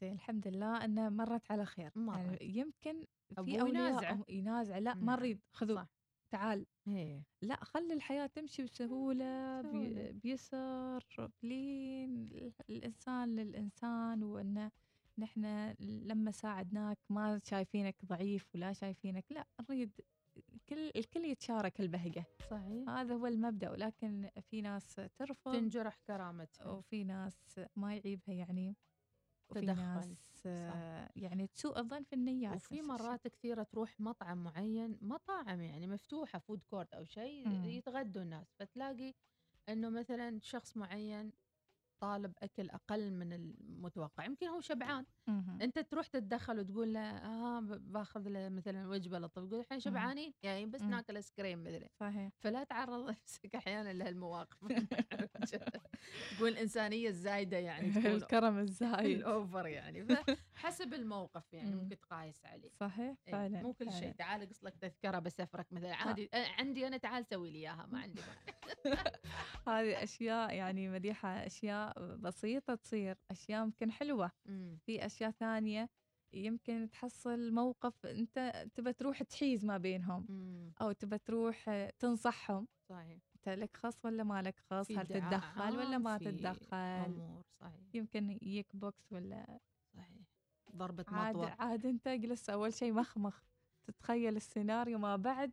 زين 0.00 0.12
الحمد 0.12 0.48
لله 0.48 0.84
انها 0.84 1.08
مرت 1.08 1.50
على 1.52 1.64
خير 1.66 1.90
مرت. 1.96 2.18
يعني 2.18 2.58
يمكن 2.58 3.06
في 3.44 3.60
أولياء 3.60 3.68
ينازعه. 3.68 4.22
أم- 4.22 4.24
ينازع 4.28 4.78
لا 4.78 4.94
ما 4.94 5.00
نعم، 5.00 5.16
نريد 5.16 5.40
خذوا 5.52 5.76
صح. 5.76 5.95
تعال. 6.30 6.66
هي 6.86 7.22
لا 7.42 7.64
خلي 7.64 7.94
الحياة 7.94 8.26
تمشي 8.26 8.62
بسهولة 8.62 9.60
بي. 9.62 10.12
بيسر 10.12 11.30
بلين 11.42 12.14
ال- 12.32 12.52
الإنسان 12.70 13.36
للإنسان 13.36 14.22
وانه 14.22 14.70
نحن 15.18 15.74
لما 15.80 16.30
ساعدناك 16.30 16.98
ما 17.10 17.40
شايفينك 17.44 18.04
ضعيف 18.04 18.54
ولا 18.54 18.72
شايفينك 18.72 19.24
لا 19.32 19.46
نريد 19.70 20.00
كل 20.68 20.90
الكل 20.96 21.24
يتشارك 21.24 21.80
البهجة. 21.80 22.24
صحيح. 22.50 22.88
هذا 22.88 23.14
هو 23.14 23.26
المبدأ 23.26 23.70
ولكن 23.70 24.30
في 24.50 24.60
ناس 24.62 24.94
ترفض 25.18 25.52
تنجرح 25.52 25.96
كرامتها. 26.06 26.66
وفي 26.70 27.04
ناس 27.04 27.60
ما 27.76 27.96
يعيبها 27.96 28.34
يعني 28.34 28.76
وفي 29.50 29.60
تدخل، 29.60 29.76
ناس 29.76 30.35
يعني 31.16 31.46
تسوء 31.46 31.78
الظن 31.78 32.02
في 32.02 32.12
النيات 32.12 32.54
وفي. 32.56 32.82
مرات 32.82 33.28
كثيرة 33.28 33.62
تروح 33.62 34.00
مطعم 34.00 34.44
معين 34.44 34.98
مطاعم 35.02 35.60
يعني 35.60 35.86
مفتوحة 35.86 36.38
food 36.38 36.62
court 36.62 36.94
أو 36.94 37.04
شيء. 37.04 37.48
يتغدوا 37.64 38.22
الناس 38.22 38.54
فتلاقي 38.58 39.14
إنه 39.68 39.88
مثلا 39.88 40.38
شخص 40.42 40.76
معين 40.76 41.32
طالب 42.00 42.32
أكل 42.42 42.70
أقل 42.70 43.10
من 43.12 43.32
المتوقع 43.32 44.24
يمكن 44.24 44.46
هو 44.46 44.60
شبعان. 44.60 45.04
مهم. 45.26 45.58
أنت 45.62 45.78
تروح 45.78 46.06
تتدخل 46.06 46.58
وتقول 46.58 46.94
له 46.94 47.60
ب- 47.60 47.92
باخذ 47.92 48.28
له 48.28 48.48
مثلا 48.48 48.88
وجبة 48.88 49.18
لطيفة 49.18 49.46
تقول 49.48 49.60
إحنا 49.60 49.78
شبعانين 49.78 50.32
يعني 50.42 50.66
بس 50.66 50.80
مم. 50.82 50.90
ناكل 50.90 51.16
ايس 51.16 51.30
كريم 51.30 51.64
مثلا. 51.64 51.88
صحيح. 52.00 52.32
فلا 52.40 52.64
تعرض 52.64 53.10
نفسك 53.10 53.54
أحيانا 53.54 53.92
لهالمواقف. 53.92 54.56
تقول 56.36 56.48
الانسانيه 56.52 57.08
الزايدة 57.08 57.56
يعني 57.56 57.88
الكرم 58.16 58.58
الزايد. 58.58 59.16
ال 59.18 59.28
over 59.28 59.66
يعني. 59.66 60.02
فحسب 60.56 60.94
الموقف 60.94 61.52
يعني 61.52 61.70
مم. 61.70 61.82
ممكن 61.82 62.00
تقايس 62.00 62.46
عليه. 62.46 62.70
صحيح 62.80 63.16
إيه، 63.26 63.32
فعلا 63.32 63.62
مو 63.62 63.72
كل 63.72 63.92
شيء. 63.92 64.12
تعال 64.12 64.48
قص 64.48 64.64
لك 64.64 64.76
تذكره 64.76 65.18
بسفرك 65.18 65.72
مثلا. 65.72 65.94
عادي 65.94 66.30
آه، 66.34 66.46
عندي 66.58 66.86
أنا 66.86 66.96
تعال 66.96 67.26
سوي 67.26 67.50
لي 67.50 67.58
إياها 67.58 67.86
ما 67.86 68.00
عندي 68.00 68.20
هذه 69.68 70.02
أشياء 70.02 70.54
يعني 70.54 70.88
مديحة 70.88 71.28
أشياء 71.46 72.14
بسيطة 72.16 72.74
تصير 72.74 73.18
أشياء 73.30 73.62
يمكن 73.64 73.90
حلوة. 73.92 74.30
مم. 74.46 74.78
في 74.86 75.06
أشياء 75.06 75.30
ثانية 75.30 75.88
يمكن 76.32 76.88
تحصل 76.90 77.52
موقف 77.52 78.06
أنت 78.06 78.66
تبى 78.74 78.92
تروح 78.92 79.22
تحيز 79.22 79.64
ما 79.64 79.78
بينهم 79.78 80.26
مم. 80.28 80.72
أو 80.80 80.92
تبى 80.92 81.18
تروح 81.18 81.68
آه، 81.68 81.92
تنصحهم. 81.98 82.68
صحيح. 82.88 83.18
أنت 83.36 83.48
لك 83.48 83.76
خص 83.76 84.04
ولا 84.04 84.24
ما 84.24 84.42
لك 84.42 84.60
خص 84.70 84.86
في 84.86 84.96
هل 84.98 85.06
تتدخل 85.06 85.76
ولا 85.78 85.98
ما 85.98 86.18
في 86.18 86.24
تتدخل؟ 86.24 86.76
أمور 86.76 87.44
صحيح. 87.60 87.80
يمكن 87.94 88.30
يجيك 88.30 88.76
بوكس 88.76 89.12
ولا 89.12 89.58
ضربة 90.76 91.04
عاد 91.08 91.36
مطوة. 91.36 91.56
عاد 91.58 91.86
انت 91.86 92.06
اجلس 92.06 92.50
أول 92.50 92.72
شيء 92.72 92.92
مخمخ. 92.92 93.42
تتخيل 93.86 94.36
السيناريو 94.36 94.98
ما 94.98 95.16
بعد 95.16 95.52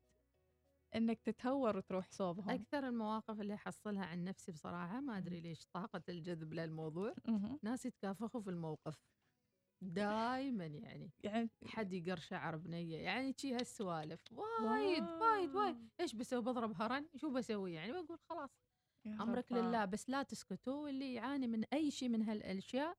إنك 0.96 1.22
تتهور 1.22 1.78
وتروح 1.78 2.12
صوبهم. 2.12 2.50
أكثر 2.50 2.88
المواقف 2.88 3.42
اللي 3.42 3.54
احصلها 3.54 4.06
عن 4.06 4.24
نفسي 4.24 4.52
بصراحة 4.52 5.02
ما 5.02 5.18
أدري 5.18 5.40
ليش 5.42 5.66
طاقة 5.66 6.02
الجذب 6.10 6.54
للموضوع. 6.54 7.16
ناس 7.62 7.86
يتكافخوا 7.86 8.42
في 8.42 8.50
الموقف. 8.50 9.04
دائما 9.82 10.66
يعني. 10.66 11.12
يعني 11.20 11.50
حد 11.66 11.94
يقر 11.94 12.18
شعر 12.18 12.58
بنية. 12.58 12.98
يعني 12.98 13.34
شي 13.38 13.56
هالسوالف. 13.56 14.22
وايد 14.32 15.04
وايد 15.04 15.56
وايد. 15.56 15.90
إيش 16.00 16.16
بسوي؟ 16.16 16.42
بضرب 16.42 16.82
هرن؟ 16.82 17.08
شو 17.16 17.30
بسوي؟ 17.30 17.74
يعني 17.74 17.92
بقول 17.92 18.20
خلاص. 18.30 18.50
امرك 19.06 19.52
رباه. 19.52 19.62
لله 19.62 19.86
بس 19.86 20.10
لا 20.10 20.24
تسكتوا 20.24 20.84
واللي 20.84 21.14
يعاني 21.14 21.48
من 21.48 21.64
أي 21.74 21.92
شيء 21.92 22.10
من 22.10 22.22
هالأشياء. 22.22 22.98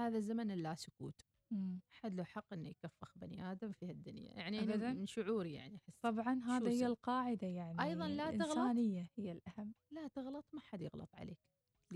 هذا 0.00 0.20
زمن 0.20 0.50
اللا 0.50 0.74
سكوت. 0.74 1.20
مم. 1.50 1.80
حد 1.90 2.14
له 2.14 2.24
حق 2.24 2.52
إنه 2.52 2.68
يكفخ 2.68 3.18
بني 3.18 3.52
آدم 3.52 3.72
في 3.72 3.86
هالدنيا 3.90 4.32
يعني 4.34 4.60
أبداً. 4.62 4.92
من 4.92 5.06
شعوري 5.06 5.52
يعني 5.54 5.76
أحس. 5.76 5.98
طبعا 6.02 6.40
هذا 6.46 6.68
هي 6.68 6.76
أسوي؟ 6.76 6.86
القاعدة 6.86 7.46
يعني 7.46 7.82
أيضاً 7.82 8.08
لا 8.08 8.30
تغلط. 8.30 8.42
الإنسانية 8.58 9.10
هي 9.16 9.32
الأهم. 9.32 9.74
لا 9.90 10.08
تغلط 10.08 10.44
ما 10.52 10.60
حد 10.60 10.80
يغلط 10.82 11.08
عليك. 11.14 11.38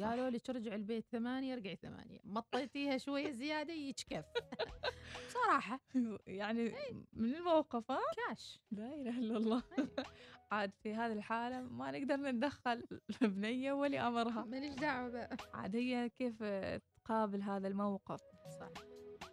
قالوا 0.01 0.31
لك 0.31 0.51
ارجع 0.51 0.75
البيت 0.75 1.05
ثمانية 1.13 1.55
ارجعي 1.55 1.77
ثمانية. 1.77 2.21
مطيتيها 2.25 2.99
شوية 2.99 3.31
زيادة 3.31 3.73
يتكف 3.73 4.25
صراحة. 5.35 5.81
يعني 6.27 6.73
من 7.13 7.35
الموقف 7.35 7.91
ها؟ 7.91 8.01
كاش. 8.29 8.61
لا 8.71 8.95
إله 8.95 9.19
إلا 9.19 9.37
الله. 9.37 9.63
عاد 10.53 10.73
في 10.83 10.95
هذه 10.95 11.13
الحالة 11.13 11.61
ما 11.63 11.91
نقدر 11.91 12.17
نتدخل 12.17 12.85
بنية 13.23 13.73
ولي 13.73 14.01
أمرها. 14.01 14.45
ماليش 14.45 14.75
دعوة 14.75 15.09
بقى. 15.09 15.37
عاد 15.55 15.77
هي 15.77 16.09
كيف 16.09 16.43
تقابل 17.05 17.43
هذا 17.43 17.69
الموقف. 17.69 18.21
صح. 18.61 18.88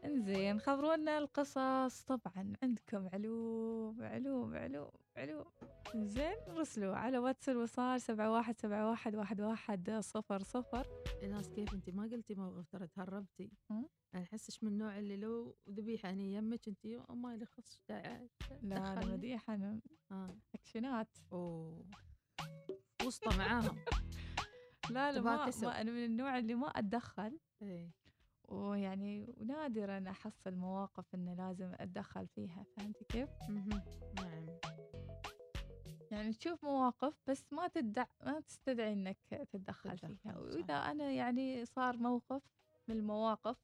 إنزين 0.06 0.60
خبرونا 0.60 1.18
القصص. 1.18 2.04
طبعا 2.04 2.54
عندكم 2.64 3.10
علوم 3.14 4.04
علوم 4.04 4.56
علوم 4.56 4.92
علوم. 5.18 5.46
زين 5.96 6.36
رسلوا 6.50 6.96
على 6.96 7.18
واتس 7.18 7.50
الوصال 7.50 8.02
سبعة 8.02 8.32
واحد 8.32 8.60
سبعة 8.60 8.90
واحد 8.90 9.16
واحد 9.16 9.42
واحد 9.42 9.92
صفر 10.00 10.44
صفر. 10.44 10.88
ناس 11.24 11.50
كيف 11.50 11.74
انت؟ 11.74 11.90
ما 11.90 12.04
قلتي 12.04 12.36
موقف 12.36 12.68
ترى 12.68 12.88
تهربتي. 12.88 13.52
أنا 13.72 14.24
احسش 14.24 14.64
من 14.64 14.70
النوع 14.70 15.00
اللي 15.00 15.18
لو 15.18 15.56
ذبيحة 15.70 16.10
اني 16.10 16.34
يمك 16.34 16.68
انت 16.68 16.88
ما 17.10 17.36
لي 17.38 17.46
خص 17.46 17.82
داعي 17.90 18.30
لا 18.62 18.78
أنا 18.78 18.96
دخلني. 18.96 19.14
مديحة 19.14 19.54
أنا 19.56 19.82
آه. 20.12 20.38
أكشنات. 20.56 21.18
أوه. 21.34 21.86
وسطى 23.06 23.38
معاهم. 23.38 23.80
لا 24.90 25.12
لا 25.12 25.22
ما. 25.22 25.52
ما 25.62 25.82
أنا 25.82 25.92
من 25.92 26.06
النوع 26.06 26.38
اللي 26.38 26.56
ما 26.56 26.68
أتدخل. 26.68 27.40
إيه. 27.62 28.05
ويعني 28.48 29.34
ونادرا 29.38 30.04
أحصل 30.10 30.56
مواقف 30.56 31.16
إنه 31.16 31.34
لازم 31.34 31.72
أتدخل 31.74 32.28
فيها 32.28 32.66
فهمتي 32.78 33.06
كيف؟ 33.06 33.30
نعم 34.22 34.46
يعني 36.12 36.34
تشوف 36.34 36.64
مواقف 36.64 37.14
بس 37.28 37.54
ما 37.54 37.68
تدع 37.68 38.06
ما 38.26 38.40
تستدعي 38.40 38.94
إنك 38.94 39.18
تتدخل 39.30 39.98
فيها 39.98 40.18
صح. 40.34 40.38
وإذا 40.38 40.74
أنا 40.74 41.12
يعني 41.12 41.66
صار 41.66 41.98
موقف 41.98 42.44
من 42.88 42.96
المواقف 42.96 43.58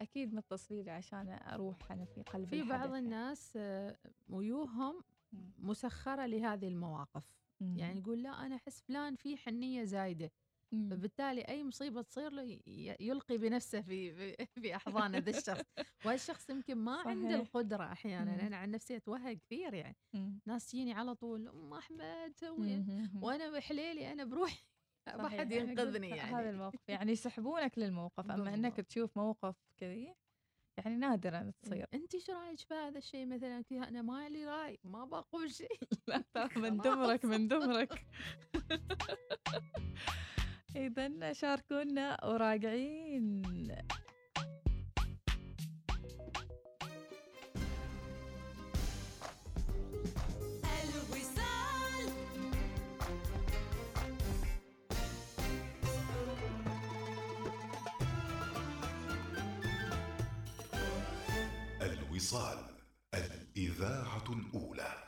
أكيد 0.00 0.34
متصلين 0.34 0.84
لي 0.84 0.90
عشان 0.90 1.28
أروح 1.28 1.92
أنا 1.92 2.04
في 2.04 2.22
قلب 2.22 2.48
في 2.48 2.62
بعض 2.62 2.80
الحدث 2.80 2.94
الناس 2.96 3.52
آه، 3.56 3.96
ويوهم 4.28 5.04
مم. 5.32 5.52
مسخرة 5.58 6.26
لهذه 6.26 6.68
المواقف 6.68 7.24
يعني. 7.60 7.78
يعني 7.80 8.00
يقول 8.00 8.22
لا 8.22 8.46
أنا 8.46 8.56
أحس 8.56 8.80
فلان 8.80 9.16
فيه 9.16 9.36
حنية 9.36 9.84
زايدة 9.84 10.24
مم. 10.24 10.49
فبالتالي 10.70 11.40
أي 11.40 11.64
مصيبة 11.64 12.02
تصير 12.02 12.32
له 12.32 12.60
يلقي 13.00 13.38
بنفسه 13.38 13.80
في 13.80 14.12
في- 14.46 14.76
احضان 14.76 15.14
هذا 15.14 15.30
الشخص 15.30 15.64
وهالشخص 16.06 16.50
يمكن 16.50 16.74
ما 16.74 16.96
عنده. 17.06 17.34
القدرة 17.34 17.92
أحيانا 17.92 18.32
مم. 18.32 18.38
أنا 18.40 18.56
عن 18.56 18.70
نفسي 18.70 18.96
اتوهق 18.96 19.32
كثير 19.32 19.74
يعني 19.74 19.96
مم. 20.14 20.40
ناس 20.46 20.66
تجيني 20.70 20.92
على 20.92 21.14
طول 21.14 21.48
أم 21.48 21.74
أحمد 21.74 22.32
سوي 22.36 22.76
مم. 22.76 23.10
وأنا 23.22 23.50
بحليلي 23.50 24.12
أنا 24.12 24.24
بروحي 24.24 24.64
ما. 25.16 25.28
حد 25.28 25.52
ينقذني 25.52 26.12
هذا 26.12 26.16
يعني 26.16 26.50
الموقف 26.50 26.88
يعني 26.88 27.12
يسحبونك 27.12 27.78
للموقف 27.78 28.30
أما 28.30 28.54
إنك. 28.54 28.76
تشوف 28.80 29.16
موقف 29.16 29.56
كذي 29.76 30.14
يعني 30.78 30.96
نادرا 30.96 31.52
تصير 31.62 31.86
انت 31.94 32.14
إيش 32.14 32.30
رأيك 32.30 32.58
في 32.60 32.74
هذا 32.74 32.98
الشيء 32.98 33.26
مثلا 33.26 33.62
كذا 33.62 33.88
أنا 33.88 34.02
ما 34.02 34.28
لي 34.28 34.44
رأي 34.44 34.78
ما 34.84 35.04
بقول 35.04 35.50
شيء 35.50 35.78
لا 36.08 36.24
من. 36.56 36.76
دمرك 36.78 37.24
من 37.24 37.48
دمرك 37.48 38.06
اذا 40.76 41.32
شاركونا 41.32 42.24
وراجعين. 42.24 43.42
الوصال. 50.62 52.12
الوصال 61.82 62.58
الإذاعة 63.14 64.24
الأولى. 64.30 64.99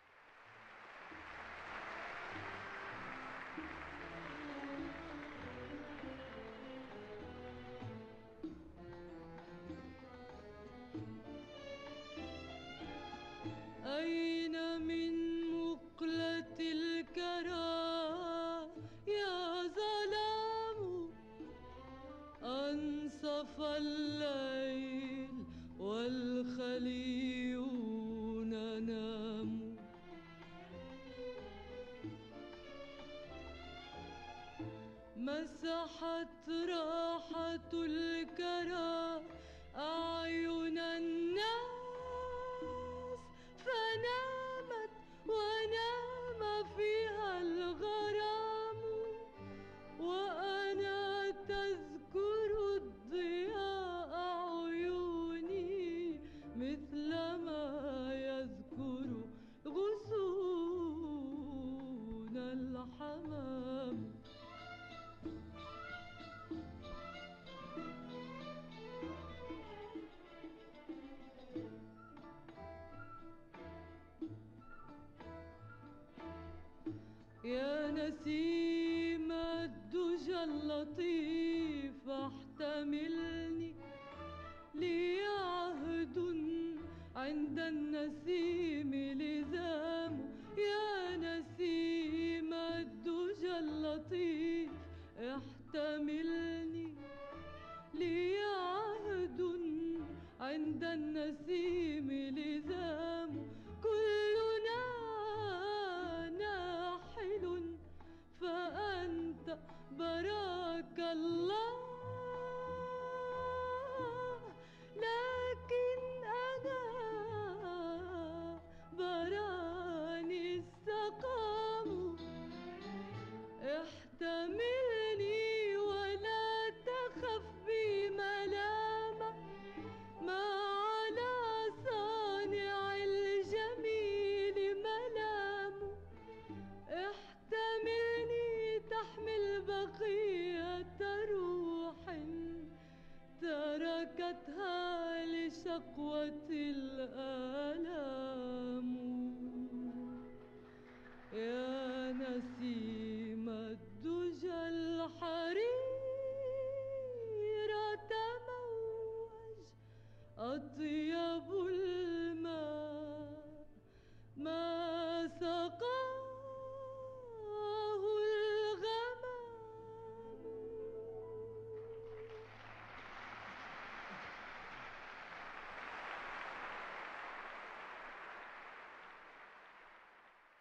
مسحت 36.03 36.51
راحة 36.69 37.73
الكرى. 37.75 39.32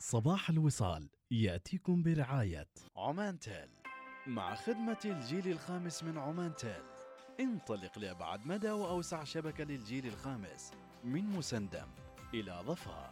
صباح 0.03 0.49
الوصال 0.49 1.09
يأتيكم 1.31 2.03
برعاية. 2.03 2.67
عمان 2.97 3.39
تيل. 3.39 3.69
مع 4.27 4.55
خدمة 4.55 4.97
الجيل 5.05 5.47
الخامس 5.47 6.03
من 6.03 6.17
عمان 6.17 6.55
تيل. 6.55 6.83
انطلق 7.39 7.99
لأبعد 7.99 8.45
مدى 8.45 8.71
وأوسع 8.71 9.23
شبكة 9.23 9.63
للجيل 9.63 10.07
الخامس 10.07 10.71
من 11.03 11.25
مسندم 11.25 11.87
إلى 12.33 12.61
ظفار. 12.65 13.11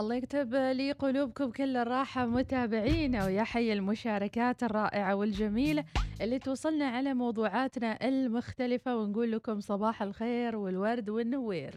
الله 0.00 0.14
يكتب 0.14 0.54
لي 0.54 0.92
قلوبكم 0.92 1.50
كل 1.50 1.76
الراحة 1.76 2.26
متابعينا 2.26 3.24
ويا 3.24 3.42
حي 3.42 3.72
المشاركات 3.72 4.62
الرائعة 4.62 5.14
والجميلة 5.14 5.84
اللي 6.20 6.38
توصلنا 6.38 6.84
على 6.84 7.14
موضوعاتنا 7.14 8.08
المختلفة 8.08 8.96
ونقول 8.96 9.32
لكم 9.32 9.60
صباح 9.60 10.02
الخير 10.02 10.56
والورد 10.56 11.10
والنوير. 11.10 11.74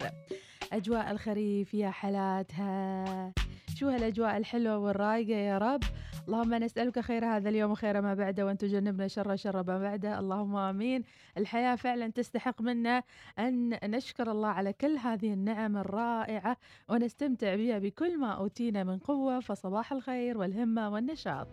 أجواء 0.73 1.11
الخريف 1.11 1.73
يا 1.73 1.89
حالاتها 1.89 3.33
شو 3.75 3.87
هالأجواء 3.89 4.37
الحلوة 4.37 4.77
والرايقة 4.77 5.37
يا 5.37 5.57
رب؟ 5.57 5.83
اللهم 6.27 6.53
نسألك 6.53 6.99
خير 6.99 7.25
هذا 7.25 7.49
اليوم 7.49 7.71
وخير 7.71 8.01
ما 8.01 8.13
بعده 8.13 8.45
وأن 8.45 8.57
تجنبنا 8.57 9.07
شر 9.07 9.35
شر 9.35 9.63
ما 9.63 9.79
بعده. 9.79 10.19
اللهم 10.19 10.55
آمين. 10.55 11.03
الحياة 11.37 11.75
فعلا 11.75 12.07
تستحق 12.07 12.61
منا 12.61 13.03
أن 13.39 13.77
نشكر 13.83 14.31
الله 14.31 14.47
على 14.47 14.73
كل 14.73 14.97
هذه 14.97 15.33
النعم 15.33 15.77
الرائعة 15.77 16.57
ونستمتع 16.89 17.55
بها 17.55 17.79
بكل 17.79 18.19
ما 18.19 18.31
أوتينا 18.31 18.83
من 18.83 18.97
قوة 18.97 19.39
فصباح 19.39 19.93
الخير 19.93 20.37
والهمة 20.37 20.89
والنشاط. 20.89 21.47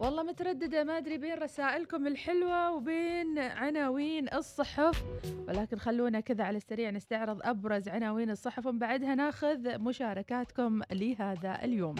والله 0.00 0.22
مترددة 0.22 0.84
ما 0.84 0.98
أدري 0.98 1.18
بين 1.18 1.34
رسائلكم 1.34 2.06
الحلوة 2.06 2.70
وبين 2.70 3.38
عناوين 3.38 4.34
الصحف. 4.34 5.04
ولكن 5.48 5.76
خلونا 5.76 6.20
كذا 6.20 6.44
على 6.44 6.56
السريع 6.56 6.90
نستعرض 6.90 7.40
أبرز 7.42 7.88
عناوين 7.88 8.30
الصحف 8.30 8.66
ومن 8.66 8.78
بعدها 8.78 9.14
ناخذ 9.14 9.78
مشاركاتكم 9.78 10.82
لهذا 10.92 11.64
اليوم. 11.64 11.94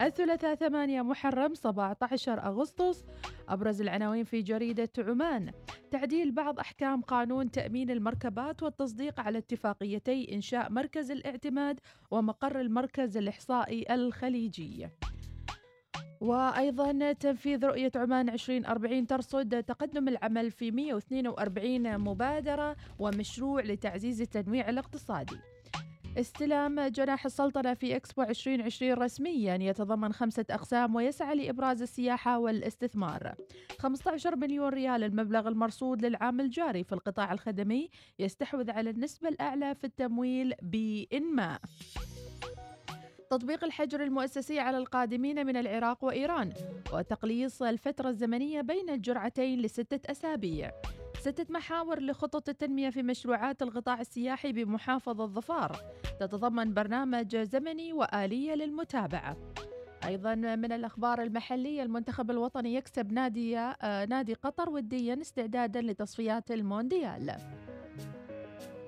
الثلاثاء 0.00 0.54
8 0.54 1.02
محرم 1.02 1.54
17 1.54 2.40
أغسطس 2.46 3.04
أبرز 3.48 3.80
العناوين 3.80 4.24
في 4.24 4.42
جريدة 4.42 4.88
عمان. 4.98 5.52
تعديل 5.90 6.32
بعض 6.32 6.58
أحكام 6.58 7.02
قانون 7.02 7.50
تأمين 7.50 7.90
المركبات 7.90 8.62
والتصديق 8.62 9.20
على 9.20 9.38
اتفاقيتي 9.38 10.34
إنشاء 10.34 10.72
مركز 10.72 11.10
الاعتماد 11.10 11.80
ومقر 12.10 12.60
المركز 12.60 13.16
الإحصائي 13.16 13.94
الخليجي. 13.94 14.88
وأيضا 16.20 17.12
تنفيذ 17.12 17.64
رؤية 17.64 17.92
عمان 17.96 18.28
2040 18.28 19.06
ترصد 19.06 19.62
تقدم 19.62 20.08
العمل 20.08 20.50
في 20.50 20.70
142 20.70 21.98
مبادرة 21.98 22.76
ومشروع 22.98 23.62
لتعزيز 23.62 24.20
التنويع 24.20 24.68
الاقتصادي. 24.68 25.53
استلام 26.18 26.80
جناح 26.80 27.24
السلطنة 27.24 27.74
في 27.74 27.96
إكسبو 27.96 28.22
2020 28.22 28.92
رسميا 28.92 29.54
يتضمن 29.54 30.12
خمسة 30.12 30.44
أقسام 30.50 30.94
ويسعى 30.94 31.34
لإبراز 31.34 31.82
السياحة 31.82 32.38
والاستثمار. 32.38 33.34
15 33.78 34.36
مليون 34.36 34.68
ريال 34.68 35.04
المبلغ 35.04 35.48
المرصود 35.48 36.06
للعام 36.06 36.40
الجاري 36.40 36.84
في 36.84 36.92
القطاع 36.92 37.32
الخدمي 37.32 37.90
يستحوذ 38.18 38.70
على 38.70 38.90
النسبة 38.90 39.28
الأعلى 39.28 39.74
في 39.74 39.84
التمويل 39.84 40.54
بإنماء 40.62 41.60
تطبيق 43.30 43.64
الحجر 43.64 44.02
المؤسسي 44.02 44.60
على 44.60 44.78
القادمين 44.78 45.46
من 45.46 45.56
العراق 45.56 46.04
وإيران 46.04 46.52
وتقليص 46.92 47.62
الفترة 47.62 48.08
الزمنية 48.08 48.60
بين 48.60 48.90
الجرعتين 48.90 49.60
لستة 49.60 50.10
أسابيع. 50.10 50.70
ستة 51.24 51.46
محاور 51.52 52.00
لخطط 52.00 52.48
التنمية 52.48 52.90
في 52.90 53.02
مشروعات 53.02 53.62
القطاع 53.62 54.00
السياحي 54.00 54.52
بمحافظة 54.52 55.26
ظفار. 55.26 55.76
تتضمن 56.20 56.74
برنامج 56.74 57.36
زمني 57.36 57.92
وآلية 57.92 58.54
للمتابعة. 58.54 59.36
أيضا 60.06 60.34
من 60.34 60.72
الأخبار 60.72 61.22
المحلية 61.22 61.82
المنتخب 61.82 62.30
الوطني 62.30 62.74
يكسب 62.74 63.12
نادي 63.12 63.58
آه، 63.58 64.04
نادي 64.04 64.34
قطر 64.34 64.70
وديا 64.70 65.20
استعدادا 65.20 65.80
لتصفيات 65.80 66.50
المونديال. 66.50 67.36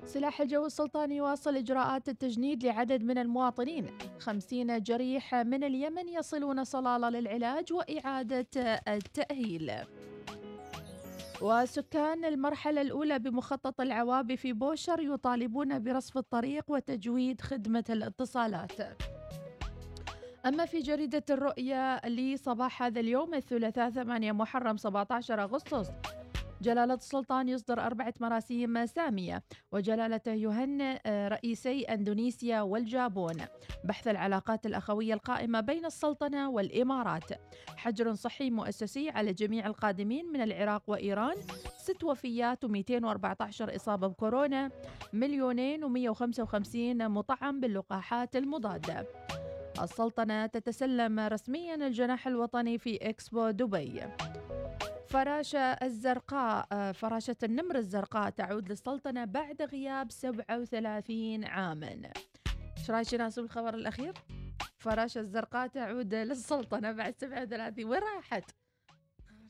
سلاح 0.04 0.40
الجو 0.40 0.66
السلطاني 0.66 1.16
يواصل 1.16 1.56
إجراءات 1.56 2.08
التجنيد 2.08 2.66
لعدد 2.66 3.02
من 3.02 3.18
المواطنين. 3.18 3.86
خمسين 4.18 4.82
جريح 4.82 5.34
من 5.34 5.64
اليمن 5.64 6.08
يصلون 6.08 6.64
صلالة 6.64 7.10
للعلاج 7.10 7.72
وإعادة 7.72 8.46
التأهيل. 8.88 9.72
وسكان 11.42 12.24
المرحلة 12.24 12.80
الأولى 12.80 13.18
بمخطط 13.18 13.80
العوابي 13.80 14.36
في 14.36 14.52
بوشر 14.52 15.00
يطالبون 15.00 15.78
برصف 15.78 16.18
الطريق 16.18 16.64
وتجويد 16.68 17.40
خدمة 17.40 17.84
الاتصالات. 17.90 18.72
أما 20.46 20.64
في 20.66 20.80
جريدة 20.80 21.24
الرؤيا 21.30 22.08
لصباح 22.08 22.82
هذا 22.82 23.00
اليوم 23.00 23.34
الثلاثاء 23.34 23.90
8 23.90 24.32
محرم 24.32 24.76
17 24.76 25.42
أغسطس 25.42 25.90
جلالة 26.62 26.94
السلطان 26.94 27.48
يصدر 27.48 27.80
أربعة 27.80 28.14
مراسيم 28.20 28.86
سامية 28.86 29.42
وجلالته 29.72 30.32
يهنئ 30.32 30.98
آه، 31.06 31.28
رئيسي 31.28 31.82
أندونيسيا 31.82 32.60
والجابون. 32.60 33.36
بحث 33.84 34.08
العلاقات 34.08 34.66
الأخوية 34.66 35.14
القائمة 35.14 35.60
بين 35.60 35.84
السلطنة 35.84 36.50
والإمارات. 36.50 37.30
حجر 37.76 38.14
صحي 38.14 38.50
مؤسسي 38.50 39.10
على 39.10 39.32
جميع 39.32 39.66
القادمين 39.66 40.32
من 40.32 40.40
العراق 40.40 40.82
وإيران. 40.86 41.36
ست 41.78 42.04
وفيات 42.04 42.66
و214 42.66 43.76
إصابة 43.76 44.06
بكورونا. 44.06 44.70
مليونين 45.12 45.84
و155 45.84 47.02
مطعم 47.08 47.60
باللقاحات 47.60 48.36
المضادة. 48.36 49.06
السلطنة 49.82 50.46
تتسلم 50.46 51.20
رسميا 51.20 51.74
الجناح 51.74 52.26
الوطني 52.26 52.78
في 52.78 52.96
إكسبو 52.96 53.50
دبي. 53.50 54.00
فراشة 55.08 55.58
الزرقاء 55.58 56.66
آه، 56.72 56.92
فراشة 56.92 57.36
النمر 57.42 57.76
الزرقاء 57.78 58.30
تعود 58.30 58.68
للسلطنة 58.68 59.24
بعد 59.24 59.62
غياب 59.62 60.10
37 60.10 61.44
عاما. 61.44 62.12
إيش 62.78 62.90
رأيك 62.90 63.14
ناس 63.14 63.38
بالخبر 63.38 63.74
الأخير؟ 63.74 64.14
فراشة 64.78 65.18
الزرقاء 65.18 65.66
تعود 65.66 66.14
للسلطنة 66.14 66.92
بعد 66.92 67.14
37 67.18 67.84
وين 67.84 68.00
راحت؟ 68.02 68.50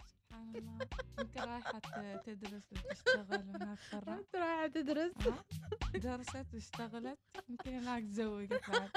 سبحان 0.06 0.56
الله. 0.56 0.78
يمكن 1.18 1.40
رايحة 1.40 1.78
تدرس 2.16 2.62
وتشتغل 2.72 3.42
هناك 3.54 3.78
برا 3.92 4.14
أنت 4.14 4.36
رايحة 4.36 4.66
تدرس؟ 4.66 5.12
درست 5.94 6.54
واشتغلت. 6.54 7.18
يمكن 7.48 7.70
هناك 7.70 8.02
تزوجت 8.02 8.52
بعد. 8.68 8.90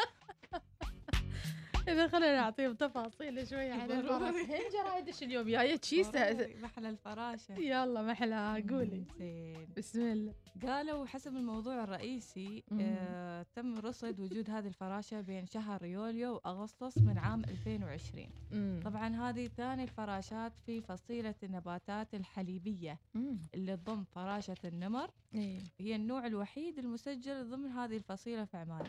إذا 1.94 2.08
خلينا 2.08 2.36
نعطيهم 2.36 2.74
تفاصيل 2.74 3.48
شوي 3.48 3.72
عن 3.72 3.92
هين 3.92 4.64
جرايد 4.74 5.08
إيش 5.08 5.24
اليوم؟ 5.24 5.76
تشيسة 5.76 6.32
ضروري، 6.32 6.56
محلى 6.62 6.90
الفراشة. 6.90 7.54
يلا 7.60 8.02
محلها 8.02 8.54
قولي. 8.70 9.04
زين. 9.20 9.68
بسم 9.78 10.02
الله. 10.02 10.34
قالوا 10.66 11.06
حسب 11.06 11.36
الموضوع 11.36 11.84
الرئيسي. 11.84 12.64
آه 12.82 13.46
تم 13.56 13.80
رصد 13.80 14.20
وجود 14.20 14.50
هذه 14.50 14.68
الفراشة 14.68 15.22
بين 15.22 15.46
شهر 15.46 15.86
يوليو 15.86 16.34
وأغسطس 16.34 16.98
من 16.98 17.18
عام 17.18 17.44
2020 17.44 18.30
مم. 18.52 18.80
طبعا 18.86 19.08
هذه 19.08 19.48
ثاني 19.48 19.84
الفراشات 19.84 20.54
في 20.66 20.82
فصيلة 20.82 21.36
النباتات 21.44 22.16
الحليبية 22.16 23.00
مم. 23.14 23.38
اللي 23.54 23.78
تضم 23.78 24.04
فراشة 24.04 24.58
النمر. 24.66 25.12
إيه. 25.36 25.60
هي 25.80 25.96
النوع 25.96 26.26
الوحيد 26.26 26.80
المسجل 26.80 27.50
ضمن 27.50 27.68
هذه 27.68 27.96
الفصيلة 27.98 28.46
في 28.46 28.58
عمان. 28.58 28.88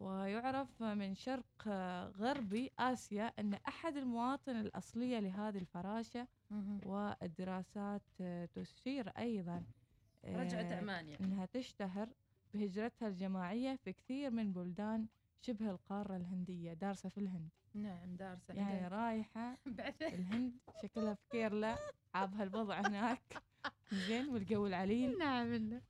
ويعرف 0.00 0.82
من 0.82 1.14
شرق 1.14 1.44
آه، 1.66 2.08
غربي 2.08 2.70
آسيا 2.78 3.26
أن 3.38 3.54
أحد 3.54 3.96
المواطن 3.96 4.56
الأصلية 4.60 5.18
لهذه 5.18 5.58
الفراشة. 5.58 6.28
والدراسات 6.86 8.02
آه، 8.20 8.48
تشير 8.54 9.08
أيضا 9.08 9.64
آه، 10.24 10.36
رجعت 10.36 10.72
عمان 10.72 11.08
يعني 11.08 11.24
أنها 11.24 11.46
تشتهر 11.46 12.08
بهجرتها 12.54 13.08
الجماعية 13.08 13.76
في 13.76 13.92
كثير 13.92 14.30
من 14.30 14.52
بلدان 14.52 15.06
شبه 15.40 15.70
القارة 15.70 16.16
الهندية 16.16 16.72
دارسة 16.72 17.08
في 17.08 17.18
الهند. 17.18 17.48
نعم 17.74 18.16
دارسة. 18.16 18.54
يعني 18.54 18.88
رايحة 18.88 19.58
بعثة. 19.78 20.06
الهند 20.08 20.52
شكلها 20.82 21.14
في 21.14 21.22
كيرلا 21.30 21.76
عابها 22.14 22.42
الوضع 22.42 22.80
هناك. 22.80 23.42
زين 24.08 24.28
والجو 24.28 24.66
العليل. 24.66 25.18
نعم 25.18 25.80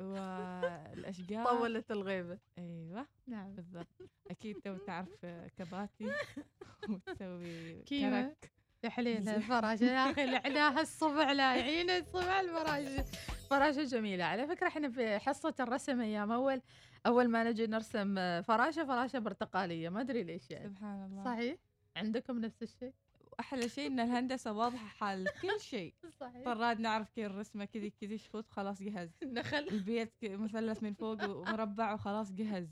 إنه 0.00 0.90
والأشجار. 0.92 1.44
طولت 1.44 1.90
الغيبة. 1.90 2.38
أيوة 2.58 3.06
نعم. 3.26 3.54
بالضبط. 3.54 3.86
أكيد 4.30 4.56
تو 4.60 4.76
تعرف 4.86 5.26
كباتي 5.58 6.06
وتسوي. 6.90 7.82
كرك. 7.82 8.52
يا 8.84 8.88
الفراشة 9.36 9.84
يا 9.84 10.10
أخي 10.10 10.26
لعناها 10.26 10.80
الصبع 10.86 11.32
لا 11.32 11.56
يعين 11.56 11.90
الصبع 11.90 12.40
الفراشة 12.40 13.04
فراشة 13.50 13.82
جميلة. 13.84 14.24
على 14.24 14.46
فكرة 14.46 14.66
إحنا 14.68 14.88
في 14.88 15.18
حصة 15.18 15.54
الرسم 15.60 16.00
أيام 16.00 16.32
أول 16.32 16.60
أول 17.06 17.28
ما 17.28 17.44
نجي 17.44 17.66
نرسم 17.66 18.14
فراشة 18.42 18.84
فراشة 18.84 19.18
برتقالية. 19.18 19.88
ما 19.88 20.00
أدري 20.00 20.22
ليش 20.22 20.50
يعني. 20.50 20.68
سبحان 20.68 21.04
الله. 21.04 21.24
صحيح؟ 21.24 21.56
عندكم 21.96 22.38
نفس 22.38 22.62
الشيء؟ 22.62 22.92
وأحلى 23.38 23.68
شيء 23.68 23.86
إن 23.86 24.00
الهندسة 24.00 24.52
واضحة 24.52 24.86
حال 24.86 25.28
كل 25.42 25.60
شيء. 25.60 25.94
صحيح. 26.20 26.44
فراد 26.44 26.80
نعرف 26.80 27.10
كيف 27.10 27.26
الرسمة 27.26 27.64
كذي 27.64 27.90
كذي 27.90 28.18
شفوت 28.18 28.48
خلاص 28.50 28.82
جهز. 28.82 29.10
نخل 29.24 29.68
البيت 29.70 30.14
مثلث 30.24 30.82
من 30.82 30.94
فوق 30.94 31.24
ومربع 31.30 31.92
وخلاص 31.94 32.32
جهز. 32.32 32.68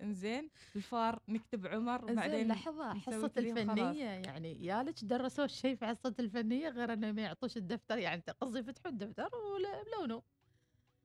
انزين 0.00 0.50
الفار 0.76 1.18
نكتب 1.28 1.66
عمر 1.66 2.04
بعدين 2.14 2.54
كذي 2.54 2.60
وخلاص. 2.96 3.38
الفنية 3.38 4.04
يعني 4.04 4.64
يالك 4.64 5.04
درسوا 5.04 5.44
الشيء 5.44 5.76
في 5.76 5.86
حصة 5.86 6.14
الفنية 6.20 6.68
غير 6.68 6.92
انه 6.92 7.12
ما 7.12 7.22
يعطوش 7.22 7.56
الدفتر 7.56 7.98
يعني 7.98 8.22
قصدي 8.40 8.58
يفتحوا 8.58 8.92
الدفتر 8.92 9.30
ولا 9.36 9.82
بلونه 9.82 10.22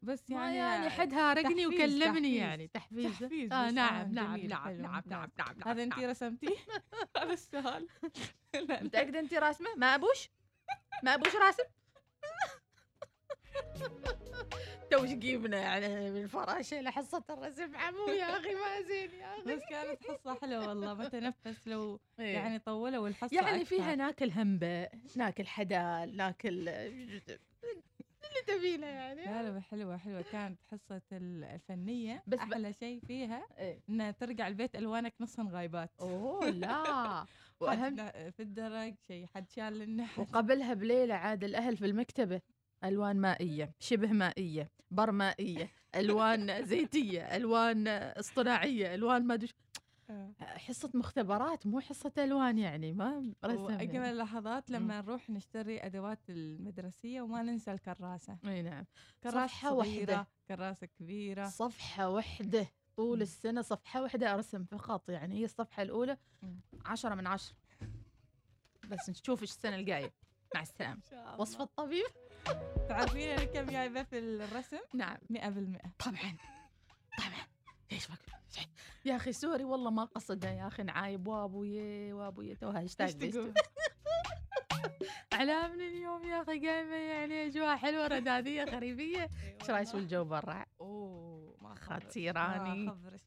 بس 0.01 0.29
يعني 0.29 0.57
يعني 0.57 0.59
يعني 0.85 0.89
حد 0.89 1.13
هارقني 1.13 1.67
وكلمني 1.67 1.99
تحفيز. 2.05 2.25
يعني 2.35 2.67
تحفيز 2.67 3.19
تحفيز 3.19 3.51
آه 3.53 3.71
نعم 3.71 4.01
آه، 4.01 4.07
نعم 4.07 4.37
نعم 4.37 4.63
حلو، 4.65 4.81
نعم 4.81 4.93
ممتاز. 4.95 5.11
نعم 5.11 5.29
نعم 5.37 5.55
هذا 5.65 5.83
أنت 5.83 5.97
نعم. 5.97 6.09
رسمتيه 6.09 6.55
هذا 7.17 7.33
السؤال. 7.33 7.87
متأكدة 8.55 9.19
أنت 9.19 9.33
راسمة 9.33 9.67
ما 9.77 9.95
أبوش 9.95 10.29
ما 11.03 11.13
أبوش 11.13 11.35
راسم 11.35 11.63
توش 14.91 15.09
جيبنا 15.09 15.57
يعني 15.57 16.11
من 16.11 16.27
فراشة 16.27 16.81
لحصة 16.81 17.23
الرسم 17.29 17.75
عمو 17.75 18.07
يا 18.07 18.37
أخي 18.37 18.53
ما 18.55 18.81
زين 18.81 19.11
يا 19.13 19.33
أخي 19.33 19.55
بس 19.55 19.61
كانت 19.69 20.03
حصة 20.03 20.35
حلوة 20.41 20.67
والله 20.67 20.93
ما 20.93 21.07
تنفس 21.09 21.67
لو 21.67 21.99
يعني 22.17 22.33
يعني 22.33 22.59
طولوا 22.59 23.07
الحصة 23.07 23.35
يعني 23.35 23.61
أكثر. 23.61 23.65
فيها 23.65 23.95
ناكل 23.95 24.31
همبة 24.31 24.89
ناكل 25.15 25.47
حدال 25.47 26.17
ناكل 26.17 26.69
تبينه 28.47 28.87
يعني 28.87 29.25
لا 29.25 29.43
لا 29.51 29.59
حلوة 29.59 29.97
حلوة 29.97 30.21
كانت 30.21 30.59
حصة 30.71 31.01
ال- 31.11 31.43
الفنية 31.43 32.23
بس 32.27 32.39
أحلى 32.39 32.73
شيء 32.73 32.99
فيها 33.07 33.45
إيه. 33.57 33.79
إنها 33.89 34.11
ترجع 34.11 34.47
البيت 34.47 34.75
ألوانك 34.75 35.13
نصهن 35.19 35.47
غايبات 35.47 35.89
أوه 36.01 36.49
لا 36.49 37.25
وأهم 37.61 37.95
في 38.31 38.39
الدرج 38.39 38.95
شيء 39.07 39.25
حد 39.25 39.49
شال 39.49 39.81
النحل 39.81 40.21
وقبلها 40.21 40.73
بليلة 40.73 41.13
عاد 41.15 41.43
الأهل 41.43 41.77
في 41.77 41.85
المكتبة 41.85 42.41
ألوان 42.83 43.17
مائية 43.21 43.71
شبه 43.79 44.07
مائية 44.11 44.69
بر 44.91 45.11
مائية 45.11 45.69
ألوان 45.95 46.65
زيتية 46.65 47.21
ألوان 47.35 47.87
اصطناعية 47.87 48.95
ألوان 48.95 49.27
ما. 49.27 49.33
آه. 49.35 49.39
حصة 50.41 50.91
مختبرات 50.93 51.67
مو 51.67 51.79
حصة 51.79 52.11
ألوان 52.17 52.57
يعني 52.57 52.93
ما 52.93 53.33
رسم 53.45 53.61
وأجمل 53.61 53.95
يعني. 53.95 54.11
اللحظات 54.11 54.71
لما 54.71 55.01
نروح 55.01 55.29
نشتري 55.29 55.85
أدوات 55.85 56.19
المدرسية 56.29 57.21
وما 57.21 57.41
ننسى 57.43 57.71
الكراسة. 57.71 58.37
أي 58.45 58.61
نعم. 58.61 58.85
كراسة 59.23 59.47
صفحة 59.47 59.73
واحدة. 59.73 60.27
كراسة 60.47 60.87
كبيرة. 60.87 61.47
صفحة 61.47 62.09
واحدة 62.09 62.67
طول. 62.97 63.21
السنة 63.21 63.61
صفحة 63.61 64.01
واحدة 64.01 64.33
أرسم 64.33 64.65
فقط 64.65 65.09
يعني 65.09 65.35
هي 65.35 65.45
الصفحة 65.45 65.83
الأولى. 65.83 66.17
عشرة 66.85 67.15
من 67.15 67.27
عشرة. 67.27 67.55
بس 68.89 69.09
نشوف 69.09 69.41
إيش 69.41 69.51
السنة 69.51 69.75
الجاية. 69.75 70.13
مع 70.55 70.63
الله. 70.79 71.39
وصفه 71.39 71.63
الطبيب. 71.63 72.05
تعرفين 72.89 73.29
أنا 73.29 73.43
كم 73.43 73.65
جايبة 73.65 74.03
في 74.03 74.19
الرسم؟ 74.19 74.79
نعم. 74.93 75.17
100% 75.29 75.37
طبعا. 75.99 76.37
طبعا. 77.17 77.47
إيش 77.91 78.07
بك 78.07 78.19
يا 79.05 79.15
أخي 79.15 79.33
سوري 79.33 79.63
والله 79.63 79.91
ما 79.91 80.03
قصدها 80.03 80.51
يا 80.51 80.67
أخي 80.67 80.83
نعايب. 80.83 81.27
وابوي 81.27 82.13
وابوي. 82.13 82.57
اشتاق 82.63 83.09
تقول؟ 83.11 83.53
على 85.33 85.67
من 85.67 85.81
اليوم 85.81 86.23
يا 86.23 86.41
أخي 86.41 86.67
قايمة 86.67 86.95
يعني 86.95 87.45
أجواء 87.47 87.75
حلوة 87.77 88.07
ردادية 88.07 88.63
غريبية. 88.75 89.29
إيش 89.61 89.69
رأيك 89.69 89.95
بالجو 89.95 90.23
برا؟ 90.23 90.65
أوه 90.81 91.55
ما 91.61 91.75
خطيراني. 91.75 92.89
خبرش 92.89 93.21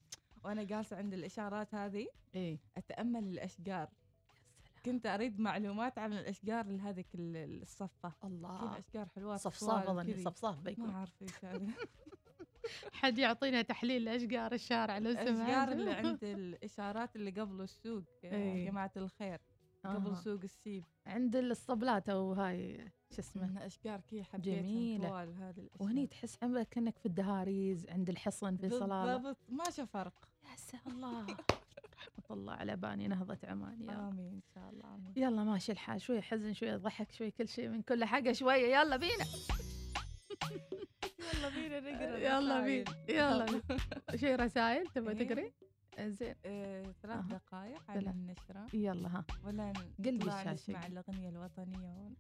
وأنا 0.45 0.63
جالسة 0.63 0.97
عند 0.97 1.15
الإشارات 1.15 1.75
هذه 1.75 2.09
إيه 2.35 2.59
أتأمل 2.77 3.25
الأشجار. 3.25 3.89
كنت 4.85 5.07
أريد 5.07 5.41
معلومات 5.41 5.99
عن 5.99 6.13
الأشجار 6.13 6.67
لهذيك 6.67 7.07
ال- 7.15 7.63
الصفة. 7.63 8.13
الله. 8.25 8.79
اشجار 8.79 9.09
حلوات 9.17 9.41
صفصاف 9.41 9.89
اظني. 9.89 10.17
صفصاف 10.23 10.57
ما 10.57 10.63
بيكون 10.63 10.91
أعرف 10.91 11.23
إيش 11.23 11.45
هذا. 11.45 11.67
حد 12.93 13.19
يعطينا 13.19 13.63
تحليل 13.63 14.05
لأشجار 14.05 14.53
الشارع 14.53 14.99
لو 14.99 15.11
الاشجار 15.11 15.37
سمحت 15.37 15.73
اللي 15.73 15.91
عند 15.91 16.25
الإشارات 16.25 17.17
اللي 17.17 17.31
قبل 17.31 17.61
السوق 17.61 18.05
يا 18.25 18.31
إيه. 18.31 18.71
جماعة 18.71 18.93
الخير 18.97 19.41
قبل 19.85 20.11
آه. 20.11 20.15
سوق 20.15 20.41
السيب. 20.45 20.85
عند 21.07 21.37
الاسطبلات 21.37 22.09
أو 22.09 22.33
هاي 22.33 22.91
شو 23.11 23.19
اسمه؟ 23.19 23.67
أشجار 23.67 24.01
كي 24.01 24.25
حبيتهم 24.25 24.61
جميلة. 24.63 25.09
طوال 25.09 25.35
هذه 25.35 25.59
الأشجار. 25.59 25.83
وهني 25.83 26.07
تحس 26.07 26.39
عمرك 26.43 26.69
كانك 26.69 26.99
في 26.99 27.07
الدهاريز 27.07 27.87
عند 27.89 28.09
الحصن 28.09 28.57
في 28.57 28.71
صلاله 28.71 29.17
بالضبط 29.17 29.37
ما 29.49 29.65
شاف 29.71 29.91
فرق. 29.91 30.29
يا 30.75 30.93
الله. 30.93 31.27
رحمة 31.99 32.25
الله 32.31 32.53
على 32.53 32.77
باني 32.77 33.09
نهضة 33.09 33.39
عمان 33.45 33.83
يا. 33.83 34.09
آمين 34.09 34.33
إن 34.33 34.43
شاء 34.55 34.71
الله 34.71 34.95
آمين. 34.95 35.13
يلا 35.17 35.45
ماشي 35.45 35.73
الحال. 35.73 36.01
شوي 36.01 36.23
حزن 36.23 36.53
شوي 36.53 36.77
ضحك 36.77 37.13
شوي 37.13 37.31
كل 37.31 37.49
شيء 37.49 37.69
من 37.69 37.83
كل 37.83 38.05
حاجة 38.05 38.33
شوية. 38.33 38.77
يلا 38.77 38.97
بينا. 38.97 39.25
يلا 41.39 41.49
بينا 41.49 41.81
نقرأ 41.81 42.19
يلا. 42.19 42.61
بينا. 42.61 42.95
يلا 43.09 43.45
بينا. 43.45 44.17
شيء 44.17 44.37
رسائل 44.37 44.87
تبغى 44.87 45.21
إيه. 45.21 45.27
تقري؟ 45.29 45.53
زين. 46.01 46.35
آه، 46.47 46.93
ثلاث. 47.03 47.25
دقائق 47.25 47.83
على 47.91 48.01
ثلاث. 48.01 48.15
النشرة. 48.15 48.67
يلا 48.75 49.09
ها. 49.09 49.25
ولا 49.45 49.73
قلبي 50.05 50.27
الشاشة. 50.27 50.53
نسمع 50.53 50.87
الأغنية 50.87 51.29
الوطنية. 51.29 52.11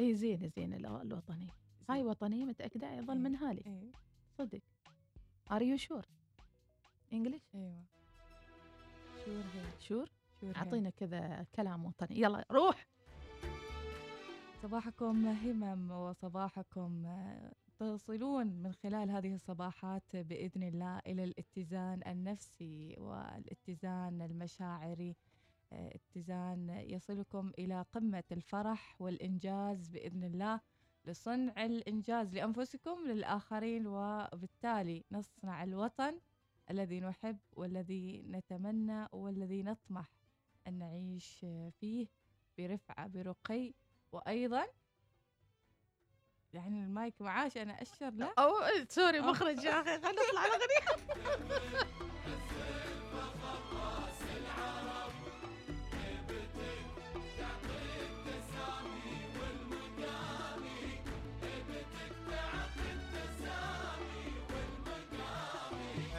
اي 0.00 0.14
زين 0.14 0.48
زين. 0.56 0.78
الأغ- 0.78 1.00
الوطنية 1.00 1.50
هاي 1.90 2.02
وطنية 2.02 2.44
متأكدة؟ 2.44 2.92
يظل 2.92 3.12
إيه. 3.16 3.18
منها 3.22 3.52
لي. 3.52 3.90
صدق. 4.38 4.60
are 5.52 5.62
you 5.62 5.76
sure 5.76 6.06
English 7.12 7.42
أيوه. 7.54 7.84
sure 9.24 9.42
هي 9.54 9.62
sure. 9.80 10.08
أعطينا 10.56 10.90
كذا 10.90 11.46
كلام 11.54 11.86
وطني. 11.86 12.20
يلا 12.20 12.44
روح. 12.52 12.86
صباحكم 14.62 15.26
همم 15.26 15.90
وصباحكم 15.90 17.06
تصلون 17.78 18.46
من 18.46 18.72
خلال 18.72 19.10
هذه 19.10 19.34
الصباحات 19.34 20.16
بإذن 20.16 20.62
الله 20.62 20.98
إلى 20.98 21.24
الاتزان 21.24 22.00
النفسي 22.06 22.94
والاتزان 22.98 24.22
المشاعري. 24.22 25.16
آه، 25.72 25.94
اتزان 25.94 26.70
يصلكم 26.70 27.52
إلى 27.58 27.84
قمة 27.92 28.24
الفرح 28.32 28.96
والإنجاز 29.00 29.88
بإذن 29.88 30.24
الله 30.24 30.60
لصنع 31.04 31.64
الإنجاز 31.64 32.34
لأنفسكم 32.34 32.98
للآخرين 33.06 33.86
وبالتالي 33.86 35.04
نصنع 35.12 35.62
الوطن 35.64 36.20
الذي 36.70 37.00
نحب 37.00 37.38
والذي 37.52 38.22
نتمنى 38.22 39.06
والذي 39.12 39.62
نطمح 39.62 40.12
أن 40.66 40.78
نعيش 40.78 41.46
فيه 41.80 42.06
برفعة 42.58 43.06
برقي 43.06 43.74
وأيضا 44.12 44.66
يعني 46.52 46.84
المايك 46.84 47.14
معاش 47.20 47.56
أنا 47.56 47.82
أشر 47.82 48.10
له 48.10 48.32
أو 48.38 48.52
سوري. 48.88 49.20
مخرج 49.20 49.64
يا 49.64 49.80
أخي 49.80 49.84
خلينا 49.84 50.10
نطلع 50.10 50.44
الأغنية 50.46 51.98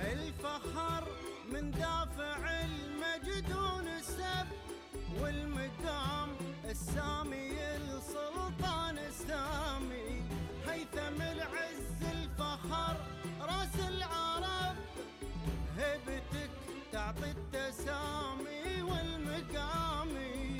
الفخر 0.02 1.04
من 1.52 1.72
دافع 1.72 2.38
المجد 2.66 3.52
ونسب 3.56 4.48
والمقام 5.22 6.30
السامي 6.66 7.59
هيثم 11.00 11.22
العز 11.22 12.02
الفخر. 12.12 12.96
راس 13.42 13.76
العرب 13.88 14.76
هيبتك 15.78 16.50
تعطي 16.92 17.32
التسامي 17.32 18.82
والمقامي 18.82 20.60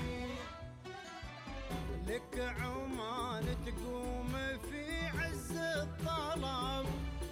لك 2.08 2.56
عمان 2.60 3.46
تقوم 3.66 4.32
في 4.72 5.08
عز 5.08 5.58
الطلب. 5.58 6.86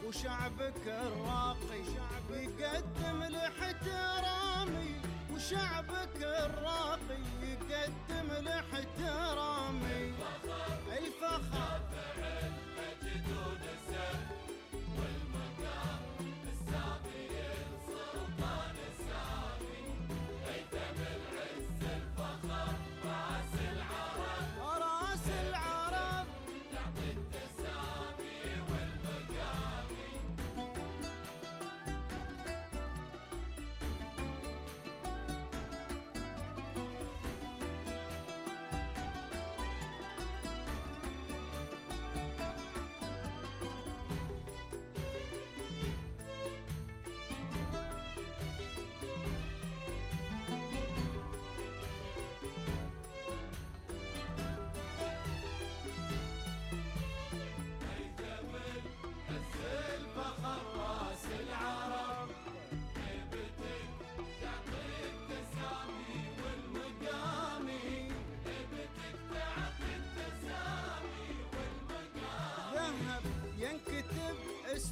وشعبك 0.08 0.88
الراقي 0.88 1.84
يقدم 2.32 3.24
لاحترامي 3.24 4.95
وشعبك 5.34 6.16
الراقي 6.16 7.22
يقدم 7.41 8.30
لاحترامي 8.43 9.97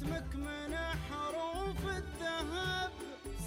اسمك 0.06 0.34
من 0.34 0.74
حروف 1.10 1.80
الذهب 1.86 2.90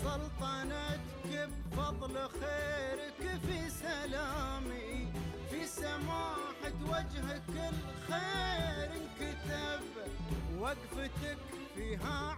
سلطنتك 0.04 1.50
بفضل 1.72 2.14
خيرك 2.30 3.40
في 3.48 3.70
سلامي. 3.70 5.08
في 5.52 5.66
سماحة 5.68 6.76
وجهك 6.84 7.50
الخير 7.50 8.90
انكتب 8.92 9.84
وقفتك 10.60 11.38
فيها 11.76 12.36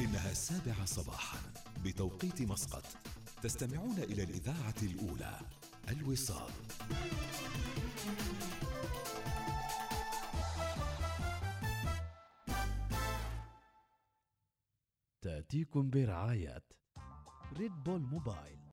إنها 0.00 0.30
السابعة 0.30 0.84
صباحا 0.84 1.38
بتوقيت 1.84 2.42
مسقط. 2.42 2.84
تستمعون 3.42 3.98
إلى 3.98 4.22
الإذاعة 4.22 4.74
الأولى 4.82 5.40
الوصال. 5.88 6.52
تأتيكم 15.22 15.90
برعاية 15.90 16.62
ريد 17.56 17.72
بول 17.84 18.00
موبايل 18.00 18.58